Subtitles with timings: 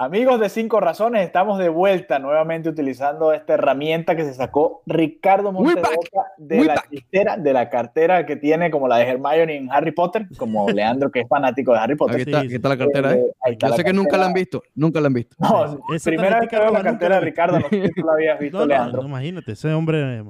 [0.00, 5.50] Amigos de Cinco Razones, estamos de vuelta nuevamente utilizando esta herramienta que se sacó Ricardo
[5.50, 5.90] Monteroca
[6.36, 10.28] de la cartera, de la cartera que tiene como la de Hermione en Harry Potter,
[10.38, 12.14] como Leandro que es fanático de Harry Potter.
[12.20, 13.26] Aquí está, aquí está la cartera, ¿eh?
[13.58, 15.34] Yo sé que nunca la han visto, nunca la han visto.
[15.40, 18.12] No, Esa primera vez que veo la cartera de Ricardo, no sé si tú la
[18.12, 19.02] habías visto, No, no, Leandro.
[19.02, 20.24] no, imagínate, ese hombre eh,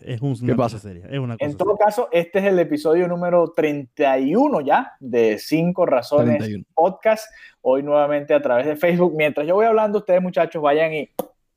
[0.00, 0.78] es un, una pasa?
[0.78, 1.06] cosa seria.
[1.08, 5.86] Es una cosa En todo caso, este es el episodio número 31 ya de Cinco
[5.86, 6.64] Razones 31.
[6.74, 7.26] Podcast.
[7.62, 9.14] Hoy nuevamente a través de Facebook.
[9.16, 11.08] Mientras yo voy hablando, ustedes muchachos vayan y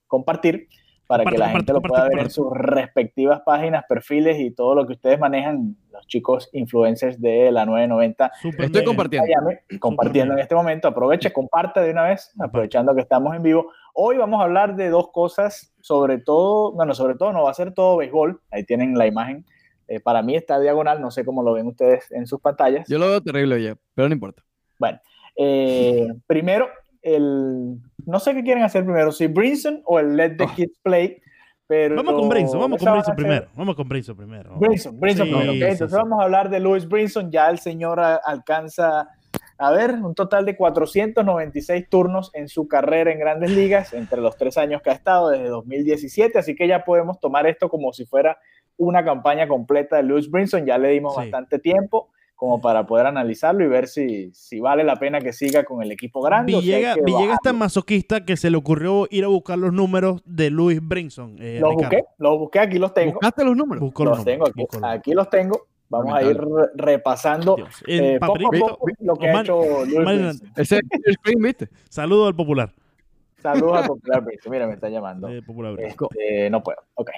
[0.08, 0.70] compartir
[1.08, 4.40] para Comparte, que la comparte, gente lo comparte, pueda ver en sus respectivas páginas, perfiles
[4.40, 8.32] y todo lo que ustedes manejan, los chicos influencers de la 990.
[8.42, 8.86] Súper Estoy mega.
[8.86, 9.28] compartiendo.
[9.28, 10.88] Miami, compartiendo en este momento.
[10.88, 13.72] Aproveche, comparte de una vez, aprovechando que estamos en vivo.
[13.94, 17.54] Hoy vamos a hablar de dos cosas, sobre todo, bueno, sobre todo no va a
[17.54, 18.42] ser todo béisbol.
[18.50, 19.46] Ahí tienen la imagen.
[19.88, 22.88] Eh, para mí está diagonal, no sé cómo lo ven ustedes en sus pantallas.
[22.90, 24.44] Yo lo veo terrible ya, pero no importa.
[24.80, 25.00] Bueno,
[25.36, 26.68] eh, primero,
[27.02, 30.54] el, no sé qué quieren hacer primero, si Brinson o el Let the Ah.
[30.56, 31.22] Kids Play.
[31.68, 33.48] Pero Vamos con Brinson, vamos con Brinson primero.
[33.56, 34.56] Vamos con Brinson primero.
[34.60, 35.58] Brinson, Brinson Sí, primero, ¿ok?
[35.58, 35.96] sí, Entonces sí.
[35.96, 37.32] vamos a hablar de Louis Brinson.
[37.32, 39.10] Ya el señor a- alcanza,
[39.58, 44.38] a ver, un total de 496 turnos en su carrera en grandes ligas, entre los
[44.38, 46.38] tres años que ha estado, desde 2017.
[46.38, 48.38] Así que ya podemos tomar esto como si fuera
[48.78, 50.68] una campaña completa de Louis Brinson.
[50.68, 54.98] Ya le dimos bastante tiempo como para poder analizarlo y ver si, si vale la
[54.98, 56.54] pena que siga con el equipo grande.
[56.54, 60.50] o si Villegas, tan masoquista que se le ocurrió ir a buscar los números de
[60.50, 61.38] Louis Brinson.
[61.40, 61.96] eh, Los Ricardo.
[61.98, 63.14] busqué, los busqué, aquí los tengo.
[63.14, 63.82] ¿Buscaste los números?
[63.82, 65.66] Buscó Los los tengo aquí, aquí los tengo.
[65.88, 67.58] Vamos a ir re- repasando
[67.88, 70.52] eh, poco a poco lo que ha hecho Louis Omar- Brinson.
[70.58, 71.70] Ese es el screen, ¿viste?
[71.90, 72.72] Saludo al popular.
[73.42, 74.52] Saludos al popular Brinson.
[74.52, 75.30] Mira, me está llamando.
[75.30, 76.08] Eh, popular Brinson.
[76.12, 76.80] Este, no puedo.
[76.96, 77.12] Ok.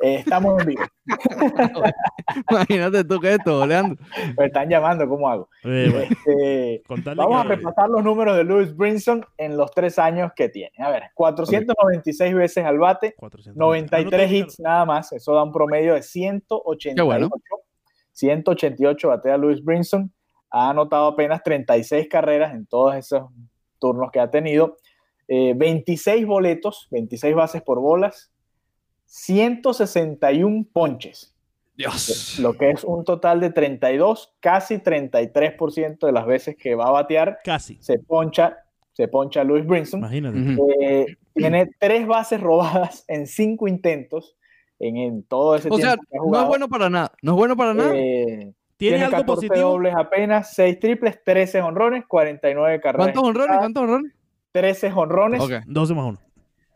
[0.00, 0.82] Eh, estamos en vivo.
[2.50, 4.04] Imagínate tú que esto, Leandro.
[4.36, 5.08] Me están llamando.
[5.08, 5.48] ¿Cómo hago?
[5.64, 6.82] Eh, bueno, Este,
[7.14, 10.72] vamos a repasar los números de Louis Brinson en los tres años que tiene.
[10.78, 13.58] A ver, 496 veces al bate, 400.
[13.58, 15.12] 93 Anota, hits nada más.
[15.12, 16.96] Eso da un promedio de 188.
[16.96, 17.28] Qué bueno.
[18.12, 20.12] 188 batea Louis Brinson.
[20.50, 23.24] Ha anotado apenas 36 carreras en todos esos
[23.78, 24.76] turnos que ha tenido.
[25.28, 28.31] Eh, 26 boletos, 26 bases por bolas,
[29.14, 31.34] 161 ponches,
[31.76, 32.38] Dios.
[32.40, 36.90] lo que es un total de 32, casi 33% de las veces que va a
[36.92, 37.76] batear Casi.
[37.80, 38.56] se poncha,
[38.94, 40.00] se poncha Louis Brinson.
[40.00, 40.38] Imagínate.
[40.80, 44.34] Eh, tiene tres bases robadas en cinco intentos
[44.78, 47.12] en, en todo ese O sea, tiempo que ha no es bueno para nada.
[47.20, 47.94] No es bueno para nada.
[47.94, 49.68] Eh, ¿Tiene, tiene algo 14 positivo?
[49.72, 53.04] dobles apenas, 6 triples, 13 honrones, 49 carreras.
[53.06, 53.58] ¿Cuántos honrones?
[53.58, 54.12] ¿Cuántos honrones?
[54.52, 55.52] 13 honrones, Ok.
[55.66, 56.18] 12 más 1.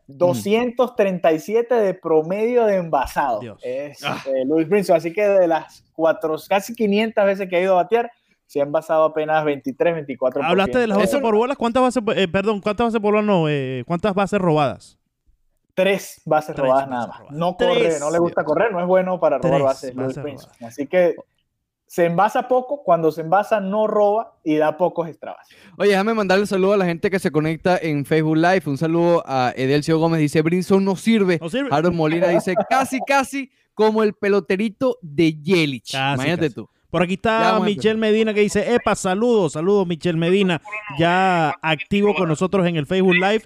[0.07, 3.39] 237 de promedio de envasado.
[3.39, 3.59] Dios.
[3.63, 4.23] Es Ah.
[4.27, 4.95] eh, Luis Brinson.
[4.95, 8.11] Así que de las cuatro, casi 500 veces que ha ido a batear,
[8.45, 10.43] se ha envasado apenas 23, 24.
[10.43, 11.57] Hablaste de las bases por bolas.
[11.57, 13.49] ¿Cuántas bases, eh, perdón, cuántas bases por bolas no?
[13.49, 14.97] eh, ¿Cuántas bases robadas?
[15.73, 17.19] Tres bases Tres robadas bases nada más.
[17.19, 17.37] robadas.
[17.37, 17.99] No corre, Tres.
[17.99, 20.49] no le gusta correr, no es bueno para robar Tres bases, Luis bases.
[20.61, 21.15] Así que
[21.87, 25.57] se envasa poco, cuando se envasa no roba y da pocos extra bases.
[25.77, 28.63] Oye, déjame mandarle un saludo a la gente que se conecta en Facebook Live.
[28.65, 30.19] Un saludo a Edelcio Gómez.
[30.19, 31.39] Dice, Brinson no sirve.
[31.41, 31.69] ¿No sirve?
[31.71, 35.91] Harold Molina dice, casi, casi como el peloterito de Yelich.
[35.93, 36.55] Casi, Imagínate casi.
[36.55, 36.69] tú.
[36.89, 40.61] Por aquí está Michelle Medina que dice, epa, saludos, saludos Michelle Medina,
[40.97, 43.43] ya activo con nosotros en el Facebook Live.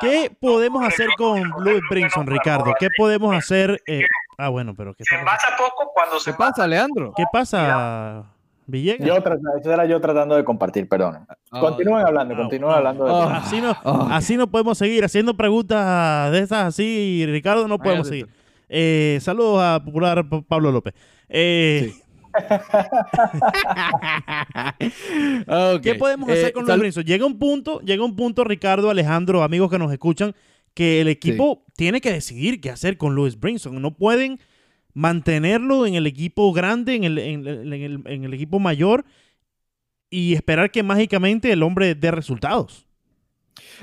[0.00, 2.74] ¿Qué podemos hacer con Louis Brinson, Ricardo?
[2.78, 3.80] ¿Qué podemos hacer?
[3.86, 4.02] eh,
[4.38, 5.56] ah, bueno, pero ¿qué, está pasando?
[5.58, 7.12] poco cuando ¿Qué pasa, Leandro?
[7.16, 8.24] ¿Qué pasa,
[8.66, 9.06] Villegas?
[9.06, 11.26] Yo, tra- eso era yo tratando de compartir, perdón.
[11.52, 13.36] Ah, Continúen hablando, ah, continúen ah, hablando de ah.
[13.44, 14.08] Así no, Ah.
[14.12, 18.46] así no podemos seguir haciendo preguntas de esas así, Ricardo, no podemos Imagínate seguir.
[18.68, 20.94] Eh, saludos a popular Pa- Pablo López.
[21.28, 21.92] Eh,
[25.48, 25.82] Ok.
[25.82, 27.04] ¿Qué podemos hacer Eh, con Luis Brinson?
[27.04, 30.34] Llega un punto, llega un punto, Ricardo, Alejandro, amigos que nos escuchan,
[30.76, 33.80] que el equipo tiene que decidir qué hacer con Louis Brinson.
[33.80, 34.38] No pueden
[34.92, 39.04] mantenerlo en el equipo grande, en el, en- en el- en el equipo mayor,
[40.10, 42.86] y esperar que mágicamente el hombre dé resultados.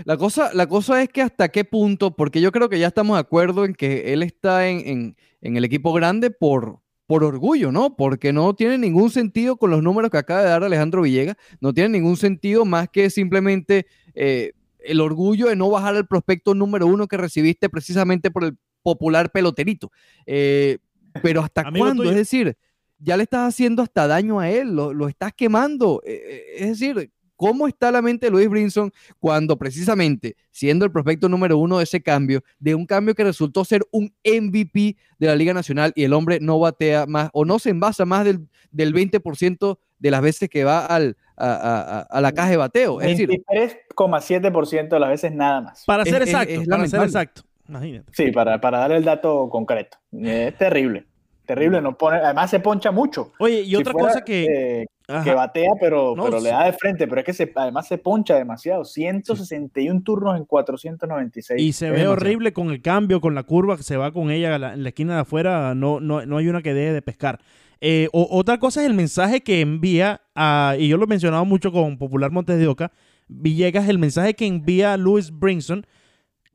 [0.06, 3.16] La cosa, la cosa es que hasta qué punto, porque yo creo que ya estamos
[3.18, 7.96] de acuerdo en que él está en, el equipo grande por, por orgullo, ¿no?
[7.96, 11.74] Porque no tiene ningún sentido con los números que acaba de dar Alejandro Villegas, no
[11.74, 16.88] tiene ningún sentido más que simplemente eh, el orgullo de no bajar al prospecto número
[16.88, 19.92] uno que recibiste precisamente por el popular peloterito.
[20.26, 20.80] Eh,
[21.22, 22.04] pero ¿hasta cuándo?
[22.04, 22.58] Es decir,
[23.00, 26.02] ya le estás haciendo hasta daño a él, lo, lo estás quemando.
[26.06, 31.30] Eh, es decir, ¿Cómo está la mente de Luis Brinson cuando precisamente, siendo el prospecto
[31.30, 35.36] número uno de ese cambio, de un cambio que resultó ser un MVP de la
[35.36, 38.94] Liga Nacional y el hombre no batea más o no se envasa más del, del
[38.94, 43.02] 20% de las veces que va al, a, la caja de bateo?
[43.02, 45.84] Es 23,7% de las veces nada más.
[45.86, 47.42] Para ser exacto, para ser exacto.
[47.68, 48.12] Imagínate.
[48.14, 49.98] Sí, para, para dar el dato concreto.
[50.12, 51.06] Es terrible.
[51.46, 53.34] Terrible, no pone, además se poncha mucho.
[53.40, 54.86] Oye, y otra cosa que, eh,
[55.24, 58.36] que batea, pero, pero le da de frente, pero es que se, además se poncha
[58.36, 58.86] demasiado.
[58.86, 61.62] 161 turnos en 496.
[61.62, 64.56] Y se ve horrible con el cambio, con la curva que se va con ella
[64.56, 67.40] en la esquina de afuera, no, no, no hay una que deje de pescar.
[67.86, 71.74] Eh, otra cosa es el mensaje que envía, a, y yo lo he mencionado mucho
[71.74, 72.94] con Popular Montes de Oca,
[73.28, 75.86] Villegas, el mensaje que envía Louis Brinson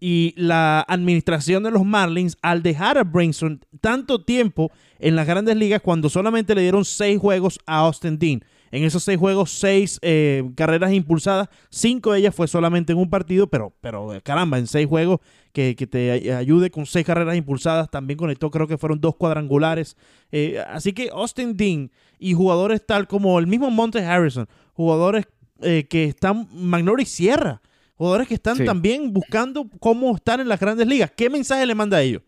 [0.01, 5.57] y la administración de los Marlins al dejar a Brinson tanto tiempo en las grandes
[5.57, 8.45] ligas cuando solamente le dieron seis juegos a Austin Dean.
[8.71, 13.09] En esos seis juegos, seis eh, carreras impulsadas, cinco de ellas fue solamente en un
[13.09, 15.21] partido, pero, pero caramba, en seis juegos
[15.53, 19.97] que, te ayude con seis carreras impulsadas, también conectó, creo que fueron dos cuadrangulares.
[20.31, 25.27] Eh, así que Austin Dean y jugadores tal como el mismo Monte Harrison, jugadores
[25.63, 27.63] eh, que están, Magnori Sierra,
[27.99, 31.11] Jugadores que están también buscando cómo estar en las grandes ligas.
[31.17, 32.23] ¿Qué mensaje le manda a ellos?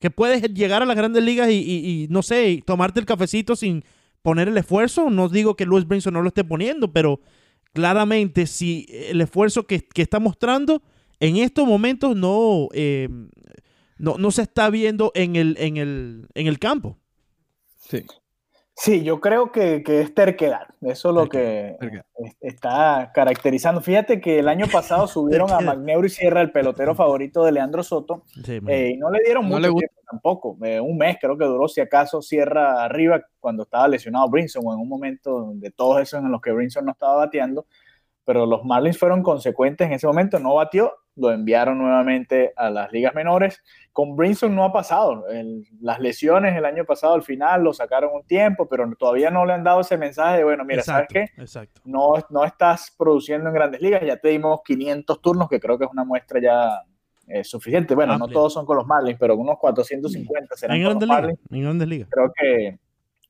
[0.00, 3.84] Que puedes llegar a las grandes ligas y, no sé, tomarte el cafecito sin
[4.22, 5.08] poner el esfuerzo.
[5.08, 7.20] No digo que Luis Brinson no lo esté poniendo, pero
[7.72, 10.82] claramente si el esfuerzo que, está mostrando
[11.20, 13.08] en estos momentos no, eh,
[13.98, 16.98] no, no, se está viendo en el, en el, en el campo.
[17.78, 18.02] Sí.
[18.78, 20.66] Sí, yo creo que, es terquedad.
[20.82, 21.76] Eso es lo que
[22.40, 23.80] está caracterizando.
[23.80, 27.82] Fíjate que el año pasado subieron a Magneuro y Sierra, el pelotero favorito de Leandro
[27.82, 30.58] Soto, eh, y no le dieron mucho tiempo tampoco.
[30.62, 34.74] Eh, un mes creo que duró, si acaso, Sierra arriba cuando estaba lesionado Brinson, o
[34.74, 37.66] en un momento de todos esos en los que Brinson no estaba bateando
[38.26, 42.90] pero los Marlins fueron consecuentes en ese momento, no batió, lo enviaron nuevamente a las
[42.92, 43.62] ligas menores.
[43.92, 45.24] Con Brinson no ha pasado,
[45.80, 49.52] las lesiones el año pasado al final lo sacaron un tiempo, pero todavía no le
[49.52, 51.28] han dado ese mensaje de, bueno, mira, ¿sabes qué?
[51.38, 51.80] Exacto.
[51.84, 55.84] No, no estás produciendo en grandes ligas, ya te dimos 500 turnos, que creo que
[55.84, 56.82] es una muestra ya
[57.28, 57.94] eh, suficiente.
[57.94, 61.38] Bueno, no todos son con los Marlins, pero unos 450 serán con los Marlins.
[61.48, 62.08] En grandes ligas.
[62.10, 62.78] Creo que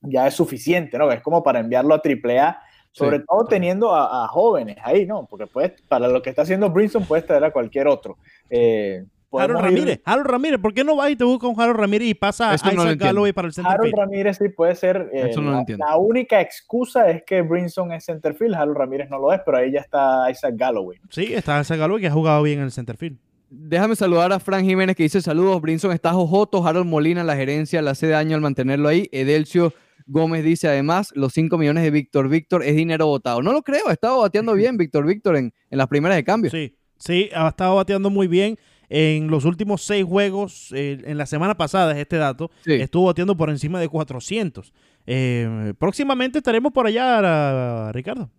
[0.01, 1.13] ya es suficiente, ¿no?
[1.13, 2.63] Es como para enviarlo a AAA
[2.97, 5.27] sobre todo teniendo a, jóvenes ahí, ¿no?
[5.29, 8.17] Porque pues, para lo que está haciendo Brinson puedes traer a cualquier otro.
[8.49, 12.09] Eh, Harold Ramírez, Harold Ramírez, ¿por qué no vas y te busca un Harold Ramírez
[12.09, 13.81] y pasa a Isaac Galloway para el centerfield?
[13.81, 15.11] Harold Ramírez sí puede ser.
[15.13, 15.31] Eh,
[15.77, 19.73] la, única excusa es que Brinson es centerfield, Harold Ramírez no lo es, pero ahí
[19.73, 20.99] ya está Isaac Galloway.
[21.11, 23.19] Sí, está Isaac Galloway que ha jugado bien en el centerfield.
[23.51, 27.83] Déjame saludar a Frank Jiménez que dice saludos, Brinson está jojoto, Harold Molina, la gerencia
[27.83, 29.75] le hace daño al mantenerlo ahí, Edelcio
[30.07, 33.43] Gómez dice además, los 5 millones de Víctor Víctor es dinero votado.
[33.43, 36.51] No lo creo, ha estado bateando bien Víctor Víctor en, las primeras de cambio.
[36.51, 38.57] Sí, sí, ha estado bateando muy bien.
[38.89, 43.37] En los últimos seis juegos, eh, en la semana pasada, es este dato, estuvo bateando
[43.37, 44.73] por encima de 400.
[45.09, 48.31] Eh, próximamente estaremos por allá, Ricardo.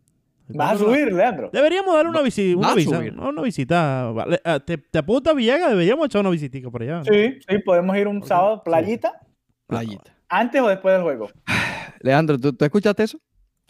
[0.49, 1.49] ¿Vas a subir, Leandro?
[1.51, 2.57] Deberíamos darle una, visita.
[2.57, 4.13] Una, visita.
[4.45, 5.69] Ah, ¿Te, te apunta Villegas?
[5.71, 7.03] Deberíamos echar una visitita por allá.
[7.03, 9.19] Sí, sí, podemos ir un sábado, playita.
[9.67, 10.16] Playita.
[10.29, 11.29] ¿Antes o después del juego?
[12.01, 13.19] Leandro, ¿tú, escuchaste eso?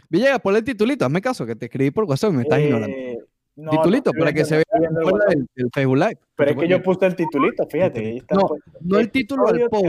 [0.09, 2.95] Villegas, ponle el titulito, hazme caso, que te escribí por WhatsApp y me estás ignorando.
[2.95, 3.17] Eh,
[3.71, 6.17] titulito para que se vea el, el, Facebook Live.
[6.35, 8.23] Pero es que yo puse el titulito, fíjate.
[8.31, 8.49] no,
[8.81, 9.85] no el título del post.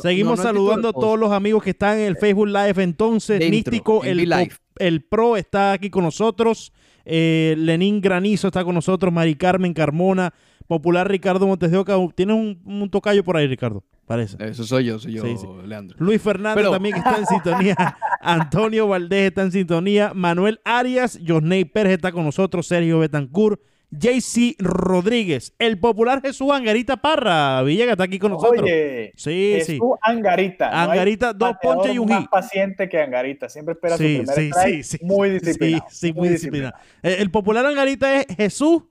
[0.00, 2.82] Seguimos saludando a todos los amigos que están en el Facebook Live.
[2.82, 4.32] Entonces, Místico, el,
[4.78, 6.72] el Pro está aquí con nosotros.
[7.04, 9.12] Eh, Lenín Granizo está con nosotros.
[9.12, 10.32] Mari Carmen Carmona.
[10.68, 11.94] Popular Ricardo Montes de Oca.
[12.14, 13.82] Tienes un, un tocayo por ahí, Ricardo.
[14.06, 14.36] Parece.
[14.40, 15.96] Eso soy yo, soy yo, Leandro.
[15.98, 17.76] Luis Fernández también está en sintonía.
[18.20, 20.12] Antonio Valdés está en sintonía.
[20.14, 22.66] Manuel Arias, Josney Pérez está con nosotros.
[22.66, 23.60] Sergio Betancourt.
[23.90, 28.62] JC Rodríguez, el popular Jesús Angarita Parra, Villegas está aquí con nosotros.
[28.62, 30.68] Oye, sí, Jesús Angarita.
[30.82, 34.82] Angarita, dos ponches y un más paciente que Angarita, siempre espera su primer sí, sí,
[34.82, 35.86] sí, Muy disciplinado.
[35.88, 36.74] Sí, muy, disciplinado.
[37.02, 38.82] El, el, popular Angarita es Jesús,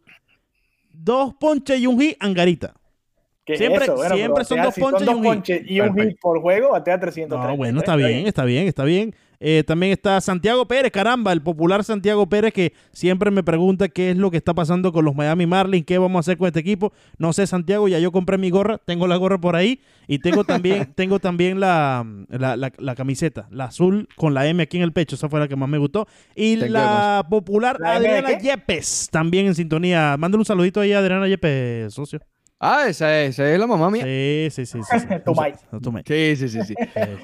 [1.03, 2.73] dos ponches y un hit, Angarita
[3.55, 5.71] siempre, siempre son dos ponches y un, hit.
[5.71, 7.39] y un hit por juego, batea 300.
[7.39, 9.15] No, bueno, está bien, está bien, está bien.
[9.39, 14.11] Eh, también está Santiago Pérez, caramba, el popular Santiago Pérez que siempre me pregunta qué
[14.11, 16.59] es lo que está pasando con los Miami Marlins, qué vamos a hacer con este
[16.59, 16.91] equipo.
[17.17, 20.43] No sé, Santiago, ya yo compré mi gorra, tengo la gorra por ahí y tengo
[20.43, 25.15] también, tengo también la, la, camiseta, la azul con la M aquí en el pecho,
[25.15, 26.07] esa fue la que más me gustó.
[26.35, 30.15] Y la popular Adriana Yepes, también en sintonía.
[30.17, 32.19] Mándale un saludito ahí a Adriana Yepes, socio.
[32.59, 34.03] Ah, esa es, esa es la mamá mía.
[34.03, 34.79] Sí, sí, sí.
[34.81, 34.99] Sí,
[36.35, 36.75] sí, sí, sí, sí.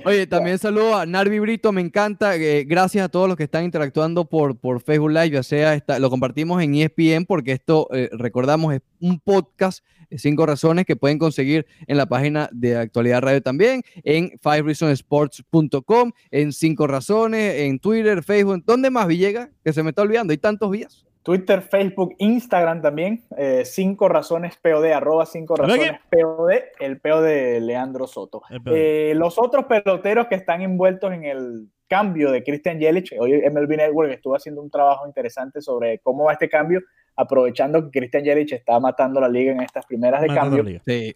[0.06, 2.36] Oye, también saludo a Narvi Brito, me encanta.
[2.36, 6.10] Eh, gracias a todos los que están interactuando por, por Facebook Live, ya sea, lo
[6.12, 11.18] compartimos en ESPN porque esto, eh, recordamos, es un podcast, eh, cinco razones que pueden
[11.18, 18.24] conseguir en la página de Actualidad Radio también, en fivereasonsports.com, en cinco razones, en Twitter,
[18.24, 19.50] Facebook, ¿dónde más, Villega?
[19.64, 21.06] Que se me está olvidando, hay tantos vías.
[21.24, 23.24] Twitter, Facebook, Instagram también.
[23.38, 28.44] Eh, cinco razones POD, arroba cinco razones POD, el POD de Leandro Soto.
[28.68, 33.78] Eh, los otros peloteros que están envueltos en el cambio de Christian Yelich, hoy MLB
[33.78, 36.82] Network estuvo haciendo un trabajo interesante sobre cómo va este cambio,
[37.16, 40.82] aprovechando que Christian Yelich está matando la liga en estas primeras de cambio.
[40.86, 41.14] Eh,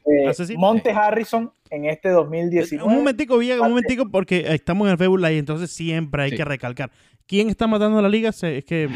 [0.56, 2.88] Monte Harrison en este 2019.
[2.88, 6.46] Un momentico, Villa, un momentico, porque estamos en el Facebook Live, entonces siempre hay que
[6.46, 6.92] recalcar.
[7.26, 8.30] ¿Quién está matando la liga?
[8.30, 8.90] Es que.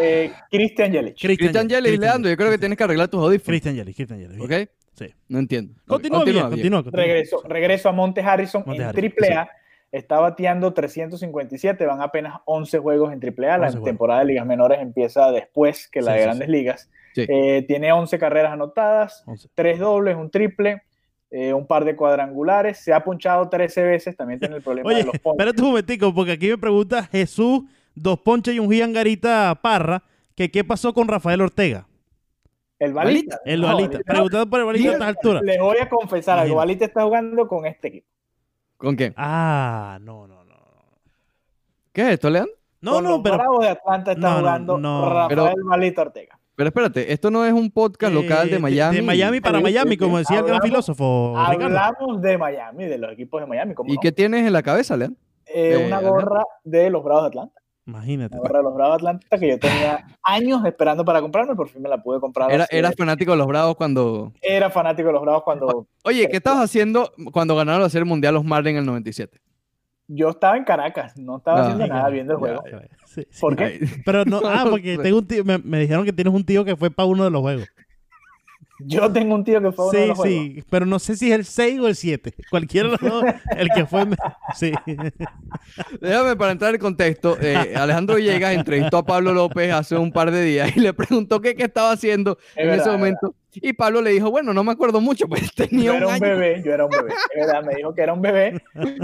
[0.00, 1.20] Eh, Christian Yelich.
[1.20, 3.46] Christian, Yelich, Leandro, yo creo que tienes que arreglar tus audífonos.
[3.46, 4.40] Christian Yelich, Christian Yelich.
[4.40, 4.70] ¿Ok?
[4.94, 5.06] Sí.
[5.28, 5.74] No entiendo.
[5.86, 9.48] Continúa, continúa, continúa, Regreso, regreso a Monte Harrison en AAA.
[9.94, 13.58] Está bateando 357, van apenas 11 juegos en AAA.
[13.58, 16.90] La temporada de ligas menores empieza después que la de grandes ligas.
[17.14, 19.24] Eh, tiene 11 carreras anotadas,
[19.54, 20.82] 3 dobles, un triple.
[21.30, 25.02] Eh, un par de cuadrangulares, se ha punchado 13 veces, también tiene el problema de
[25.02, 25.32] los ponches.
[25.32, 27.62] Espérate un momentico, porque aquí me pregunta Jesús,
[27.94, 30.04] dos ponches y un giangarita Parra,
[30.36, 31.88] que qué pasó con Rafael Ortega.
[32.78, 33.40] El Balita.
[33.44, 33.98] El Balita.
[34.04, 35.40] Preguntado por el Balita a esta altura.
[35.42, 36.56] Les voy a confesar algo.
[36.56, 38.08] Balita está jugando con este equipo.
[38.76, 39.12] ¿Con qué?
[39.16, 40.54] Ah, no, no, no.
[41.92, 42.54] ¿Qué es esto, Leandro?
[42.80, 43.36] No, con no, los pero.
[43.36, 46.38] Bravos de Atlanta está jugando Rafael Balita Ortega.
[46.56, 48.96] Pero espérate, esto no es un podcast local de Miami.
[48.96, 51.36] De, Miami para Miami, como decía el gran filósofo.
[51.36, 53.74] Hablamos de Miami, de los equipos de Miami.
[53.86, 55.20] ¿Y qué tienes en la cabeza, Leandro?
[55.46, 57.60] Eh, una gorra de los Bravos de Atlanta.
[57.86, 58.36] Imagínate.
[58.36, 62.02] De los Bravos Atlanta que yo tenía años esperando para comprarme, por fin me la
[62.02, 62.50] pude comprar.
[62.50, 64.32] Era, ¿Eras fanático de los Bravos cuando...?
[64.40, 65.86] Era fanático de los Bravos cuando...
[66.02, 69.38] Oye, ¿qué estabas haciendo cuando ganaron la Serie Mundial los Marlins en el 97?
[70.06, 72.62] Yo estaba en Caracas, no estaba ah, haciendo nada viendo el juego.
[73.40, 73.80] ¿Por qué?
[74.04, 76.76] Pero no, ah, porque tengo un tío, me, me, dijeron que tienes un tío que
[76.76, 77.66] fue para uno de los juegos.
[78.80, 80.38] Yo tengo un tío que fue uno de los juegos.
[80.38, 82.34] Sí, sí, pero no sé si es el 6 o el 7.
[82.50, 83.24] Cualquiera de los dos,
[83.56, 84.06] el que fue.
[84.54, 84.72] Sí.
[86.00, 87.36] Déjame para entrar en contexto.
[87.40, 91.40] Eh, Alejandro Villegas entrevistó a Pablo López hace un par de días y le preguntó
[91.40, 93.34] qué, qué estaba haciendo en ese momento.
[93.56, 96.62] Y Pablo le dijo, bueno, no me acuerdo mucho, pues tenía yo era un, bebé,
[96.64, 97.12] yo era un bebé.
[97.36, 98.60] verdad, me dijo que era un bebé,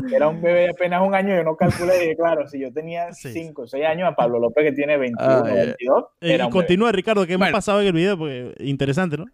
[0.09, 2.61] que era un bebé de apenas un año, yo no calculé, y dije, claro, si
[2.61, 6.05] yo tenía 5 o 6 años, a Pablo López que tiene 21 22.
[6.21, 8.19] Eh, y continúa, Ricardo, ¿qué me ha pasado en el video?
[8.19, 9.27] Porque interesante, ¿no?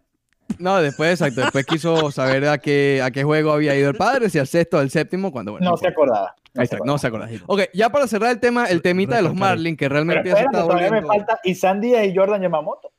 [0.59, 1.41] No, después, exacto.
[1.41, 4.77] Después quiso saber a qué, a qué juego había ido el padre, si al sexto
[4.77, 5.71] o al séptimo, cuando bueno.
[5.71, 6.35] No se acordaba.
[6.53, 6.85] No, se, acordaba.
[6.85, 7.31] no se acordaba.
[7.45, 10.63] Ok, ya para cerrar el tema, el temita de los Marlins, que realmente se está
[10.63, 11.01] volviendo...
[11.01, 12.91] me falta Isan Díaz y Jordan Yamamoto.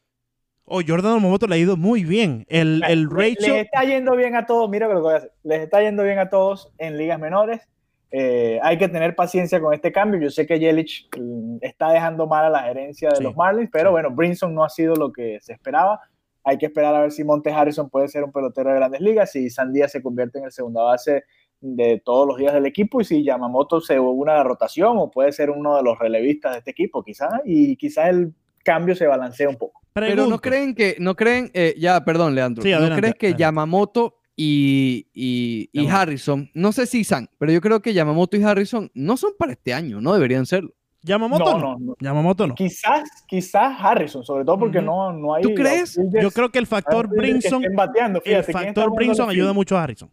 [0.65, 2.45] Oh, Jordan Yamamoto le ha ido muy bien.
[2.49, 3.55] El, el ratio...
[3.55, 5.33] Les está yendo bien a todos, mira lo que voy a hacer.
[5.43, 7.63] Les está yendo bien a todos en ligas menores.
[8.11, 10.21] Eh, hay que tener paciencia con este cambio.
[10.21, 13.91] Yo sé que Yelich mm, está dejando mal a la gerencia de los Marlins, pero
[13.91, 16.01] bueno, Brinson no ha sido lo que se esperaba.
[16.45, 19.33] Hay que esperar a ver si Monte Harrison puede ser un pelotero de grandes ligas,
[19.33, 21.25] si Sandía se convierte en el segunda base
[21.61, 25.33] de todos los días del equipo y si Yamamoto se una de rotación o puede
[25.33, 28.33] ser uno de los relevistas de este equipo, quizás, y quizás el
[28.65, 29.81] cambio se balancea un poco.
[29.93, 35.09] Pero no creen que, no creen, eh, ya, perdón, Leandro, ¿no crees que Yamamoto y,
[35.13, 39.33] y, Harrison, no sé si San, pero yo creo que Yamamoto y Harrison no son
[39.37, 40.75] para este año, no deberían serlo.
[41.09, 42.55] Yamamoto no, no, Yamamoto no.
[42.55, 45.43] Quizás, quizás Harrison, sobre todo porque no, no hay.
[45.43, 45.99] ¿Tú crees?
[46.21, 47.65] Yo creo que el factor Brinson.
[48.25, 50.11] el factor Brinson ayuda mucho a Harrison.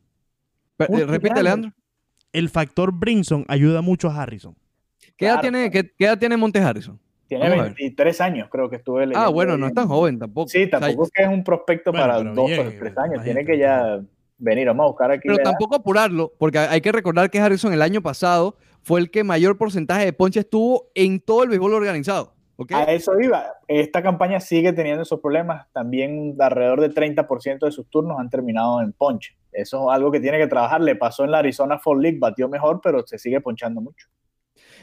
[0.77, 1.71] repite, Leandro.
[2.31, 4.55] El factor Brinson ayuda mucho a Harrison.
[5.17, 6.99] ¿Qué, edad, tiene, qué, edad tiene Monte Harrison?
[7.27, 9.25] Tiene 23 años, creo que estuve leyendo.
[9.25, 10.49] Ah, bueno, no es tan joven tampoco.
[10.49, 13.23] Sí, tampoco es que es un prospecto para dos o tres años.
[13.23, 14.01] Tiene que ya
[14.37, 15.27] venir, vamos a buscar aquí.
[15.27, 19.23] Pero tampoco apurarlo, porque hay que recordar que Harrison el año pasado fue el que
[19.23, 22.35] mayor porcentaje de ponches tuvo en todo el béisbol organizado.
[22.69, 23.43] A eso iba.
[23.67, 25.65] Esta campaña sigue teniendo esos problemas.
[25.73, 29.35] También alrededor del 30% de sus turnos han terminado en ponche.
[29.51, 30.81] Eso es algo que tiene que trabajar.
[30.81, 34.07] Le pasó en la Arizona Fall League, batió mejor, pero se sigue ponchando mucho.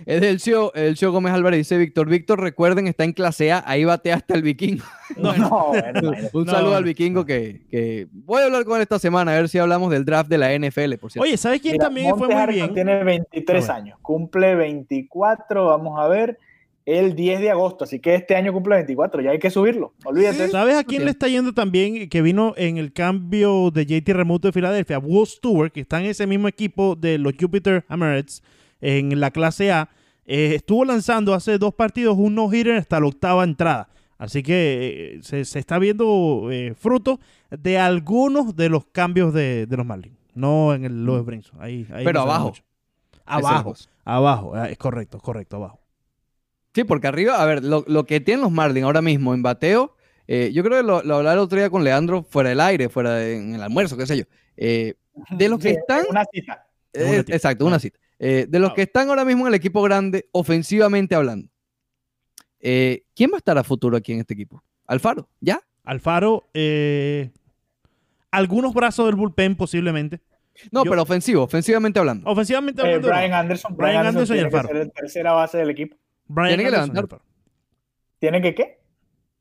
[0.07, 2.09] Es del show, el show Gómez Álvarez dice Víctor.
[2.09, 4.85] Víctor, recuerden, está en clase A, ahí bate hasta el vikingo.
[5.17, 6.13] No, no, bueno.
[6.33, 9.33] Un No, saludo no, al vikingo que, que voy a hablar con él esta semana,
[9.33, 11.29] a ver si hablamos del draft de la NFL, por cierto.
[11.29, 12.87] Oye, ¿sabes quién Mira, también fue muy Harrison bien?
[12.87, 13.85] Tiene 23 Ah, bueno.
[13.85, 16.39] años, cumple 24, vamos a ver,
[16.87, 20.49] el 10 de agosto, así que este año cumple 24, ya hay que subirlo, olvídate.
[20.49, 22.09] ¿Sabes a quién le está yendo también?
[22.09, 24.99] Que vino en el cambio de JT Remoto de Filadelfia.
[24.99, 28.43] Will Stewart, que está en ese mismo equipo de los Jupiter Emirates
[28.83, 29.89] en la clase A.
[30.27, 33.89] eh, estuvo lanzando hace dos partidos un no-hitter hasta la octava entrada.
[34.19, 37.19] Así que eh, se, se está viendo eh, fruto
[37.51, 40.17] de algunos de los cambios de, de los Marlins.
[40.35, 41.61] No en el Lois Brinson.
[41.61, 42.45] Ahí, ahí Pero no abajo.
[42.51, 42.63] mucho.
[43.25, 43.73] Abajo.
[43.73, 43.89] Es.
[44.05, 44.53] Abajo.
[44.55, 45.81] ah, Es correcto, correcto, abajo.
[46.75, 49.95] Sí, porque arriba, a ver, lo, lo que tienen los Marlins ahora mismo en bateo,
[50.27, 52.89] eh, yo creo que lo, lo hablaba el otro día con Leandro fuera del aire,
[52.89, 54.25] fuera de- en el almuerzo, qué sé yo.
[54.57, 54.95] Eh,
[55.31, 56.67] de los que Sí, están- Una cita.
[56.93, 57.35] Es una cita.
[57.35, 57.81] exacto, una Ah.
[57.81, 57.99] cita.
[58.25, 61.49] Eh, de los que están ahora mismo en el equipo grande, ofensivamente hablando,
[62.61, 64.63] eh, ¿quién va a estar a futuro aquí en este equipo?
[64.87, 65.61] Alfaro, ¿ya?
[65.83, 67.33] Alfaro, eh,
[68.31, 70.21] algunos brazos del bullpen posiblemente.
[70.71, 72.31] No, Yo- pero ofensivo, ofensivamente hablando.
[72.31, 73.09] Ofensivamente Eh, hablando.
[73.09, 74.69] Brian Anderson, Brian Brian, Anderson Anderson y tiene que Alfaro.
[74.69, 75.97] ser el tercera base del equipo.
[76.29, 77.05] Brian Tiene que Anderson levantar.
[77.19, 77.25] Alfaro.
[78.21, 78.79] ¿Tiene que qué?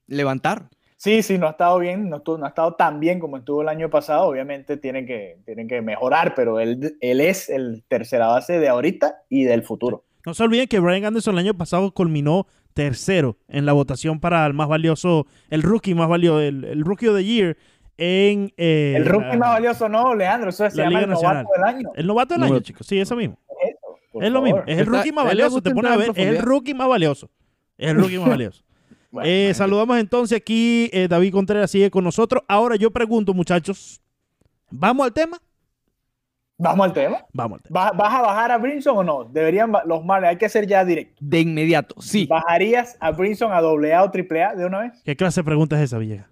[0.07, 0.69] Levantar.
[1.03, 3.63] Sí, sí, no ha estado bien, no, estuvo- no ha estado tan bien como estuvo
[3.63, 4.27] el año pasado.
[4.27, 9.15] Obviamente tienen que, tienen que mejorar, pero él, él es el tercera base de ahorita
[9.27, 10.03] y del futuro.
[10.27, 14.45] No se olviden que Brian Anderson el año pasado culminó tercero en la votación para
[14.45, 17.57] el más valioso, el rookie más valioso, el, el rookie of the year
[17.97, 21.19] en eh, el rookie la- más valioso no, Leandro, eso se la llama Liga el
[21.19, 21.89] novato del año.
[21.95, 22.85] El novato del año, chicos.
[22.85, 23.39] Sí, eso mismo.
[23.59, 24.59] Eso, es lo mismo.
[24.67, 25.61] Es el Está- rookie más valioso.
[25.63, 27.27] Te pones a ver, es el rookie más valioso.
[27.75, 28.63] Es el rookie más valioso.
[29.11, 32.43] Bueno, Eh, saludamos entonces aquí, eh, David Contreras sigue con nosotros.
[32.47, 34.01] Ahora yo pregunto, muchachos,
[34.69, 35.37] ¿vamos al tema?
[36.57, 37.25] Vamos al tema.
[37.33, 37.79] Vamos al tema.
[37.81, 39.23] ¿Vas, vas a bajar a Brinson o no?
[39.25, 41.15] Deberían los Marlins, hay que ser ya directo.
[41.19, 42.27] De inmediato, sí.
[42.27, 45.01] ¿Bajarías a Brinson a AA o AAA de una vez?
[45.03, 46.27] ¿Qué clase de pregunta es esa, Villegas?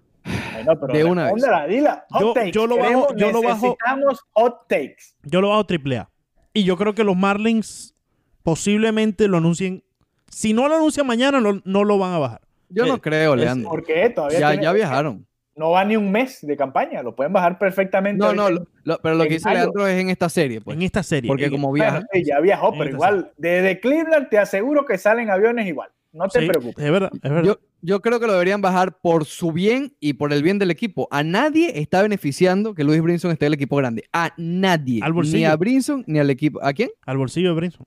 [0.65, 1.33] No, pero De una vez.
[1.33, 2.05] respóndela, dila.
[2.11, 2.51] Hot Yo- takes.
[2.51, 4.97] yo lo bajo- Queremos- yo lo bajo- Necesitamos hot takes.
[5.23, 6.09] Yo lo bajo triple A.
[6.53, 7.95] Y yo creo que los Marlins
[8.43, 9.83] posiblemente lo anuncien.
[10.29, 12.41] Si no lo anuncian mañana, no, no lo van a bajar.
[12.69, 13.69] Yo no Eh, creo, Leandro.
[13.69, 15.25] Porque todavía Ya, tiene- ya viajaron.
[15.55, 18.17] no va ni un mes de campaña, lo pueden bajar perfectamente.
[18.19, 18.63] No, no, ahorita.
[18.83, 19.49] lo- lo- pero lo que dice.
[19.49, 20.77] Leandro es en esta serie, pues.
[20.77, 21.27] en esta serie.
[21.27, 22.07] Porque En- como Bueno, viajan.
[22.13, 25.89] sí, ya viajó, pero igual, desde Cleveland te aseguro que salen aviones igual.
[26.11, 26.83] No te Sí, preocupes.
[26.83, 27.43] Es verdad, es verdad.
[27.43, 30.71] Yo, yo creo que lo deberían bajar por su bien y por el bien del
[30.71, 31.07] equipo.
[31.11, 34.05] A nadie está beneficiando que Luis Brinson esté en el equipo grande.
[34.11, 35.01] A nadie.
[35.03, 35.49] Al Ni bolsillo.
[35.51, 36.59] a Brinson ni al equipo.
[36.63, 36.89] ¿A quién?
[37.05, 37.85] Al bolsillo de Brinson.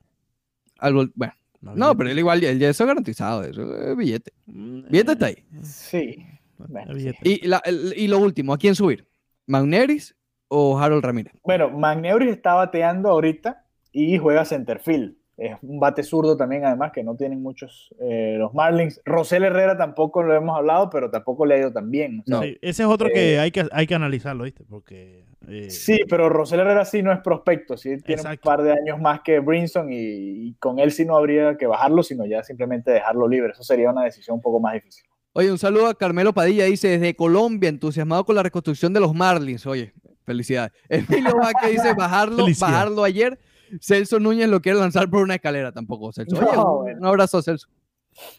[0.79, 3.45] Al bol- Bueno, no, pero él igual, él ya eso es garantizado.
[3.45, 4.33] Eso es billete.
[4.47, 5.37] Mm, Billete está ahí.
[5.63, 6.17] Sí.
[6.59, 7.05] Bueno, el sí.
[7.05, 7.19] billete.
[7.29, 9.07] Y, la- el- y lo último, ¿a quién subir?
[9.47, 10.15] ¿Magneris
[10.49, 11.33] o Harold Ramírez?
[11.45, 15.17] Bueno, Magneuris está bateando ahorita y juega centerfield.
[15.45, 19.01] Es un bate zurdo también, además, que no tienen muchos eh, los Marlins.
[19.05, 22.21] Rosel Herrera tampoco lo hemos hablado, pero tampoco le ha ido tan bien.
[22.21, 22.43] O sea, No.
[22.43, 24.65] Sí, ese es otro que Eh, hay que hay que analizarlo, ¿viste?
[24.69, 28.49] Porque eh, Sí, pero Rosel Herrera sí no es prospecto, sí tiene Exacto.
[28.49, 31.67] un par de años más que Brinson y, y con él sí no habría que
[31.67, 33.53] bajarlo, sino ya simplemente dejarlo libre.
[33.53, 35.05] Eso sería una decisión un poco más difícil.
[35.35, 39.15] Oye, un saludo a Carmelo Padilla, dice desde Colombia, entusiasmado con la reconstrucción de los
[39.15, 39.67] Marlins.
[39.67, 40.73] Oye, felicidades.
[40.89, 43.39] Emilio Vaca dice bajarlo, bajarlo ayer.
[43.81, 46.37] Celso Núñez lo quiere lanzar por una escalera tampoco, Celso.
[46.37, 46.99] Oye, No, un, bueno.
[47.01, 47.69] un abrazo Celso.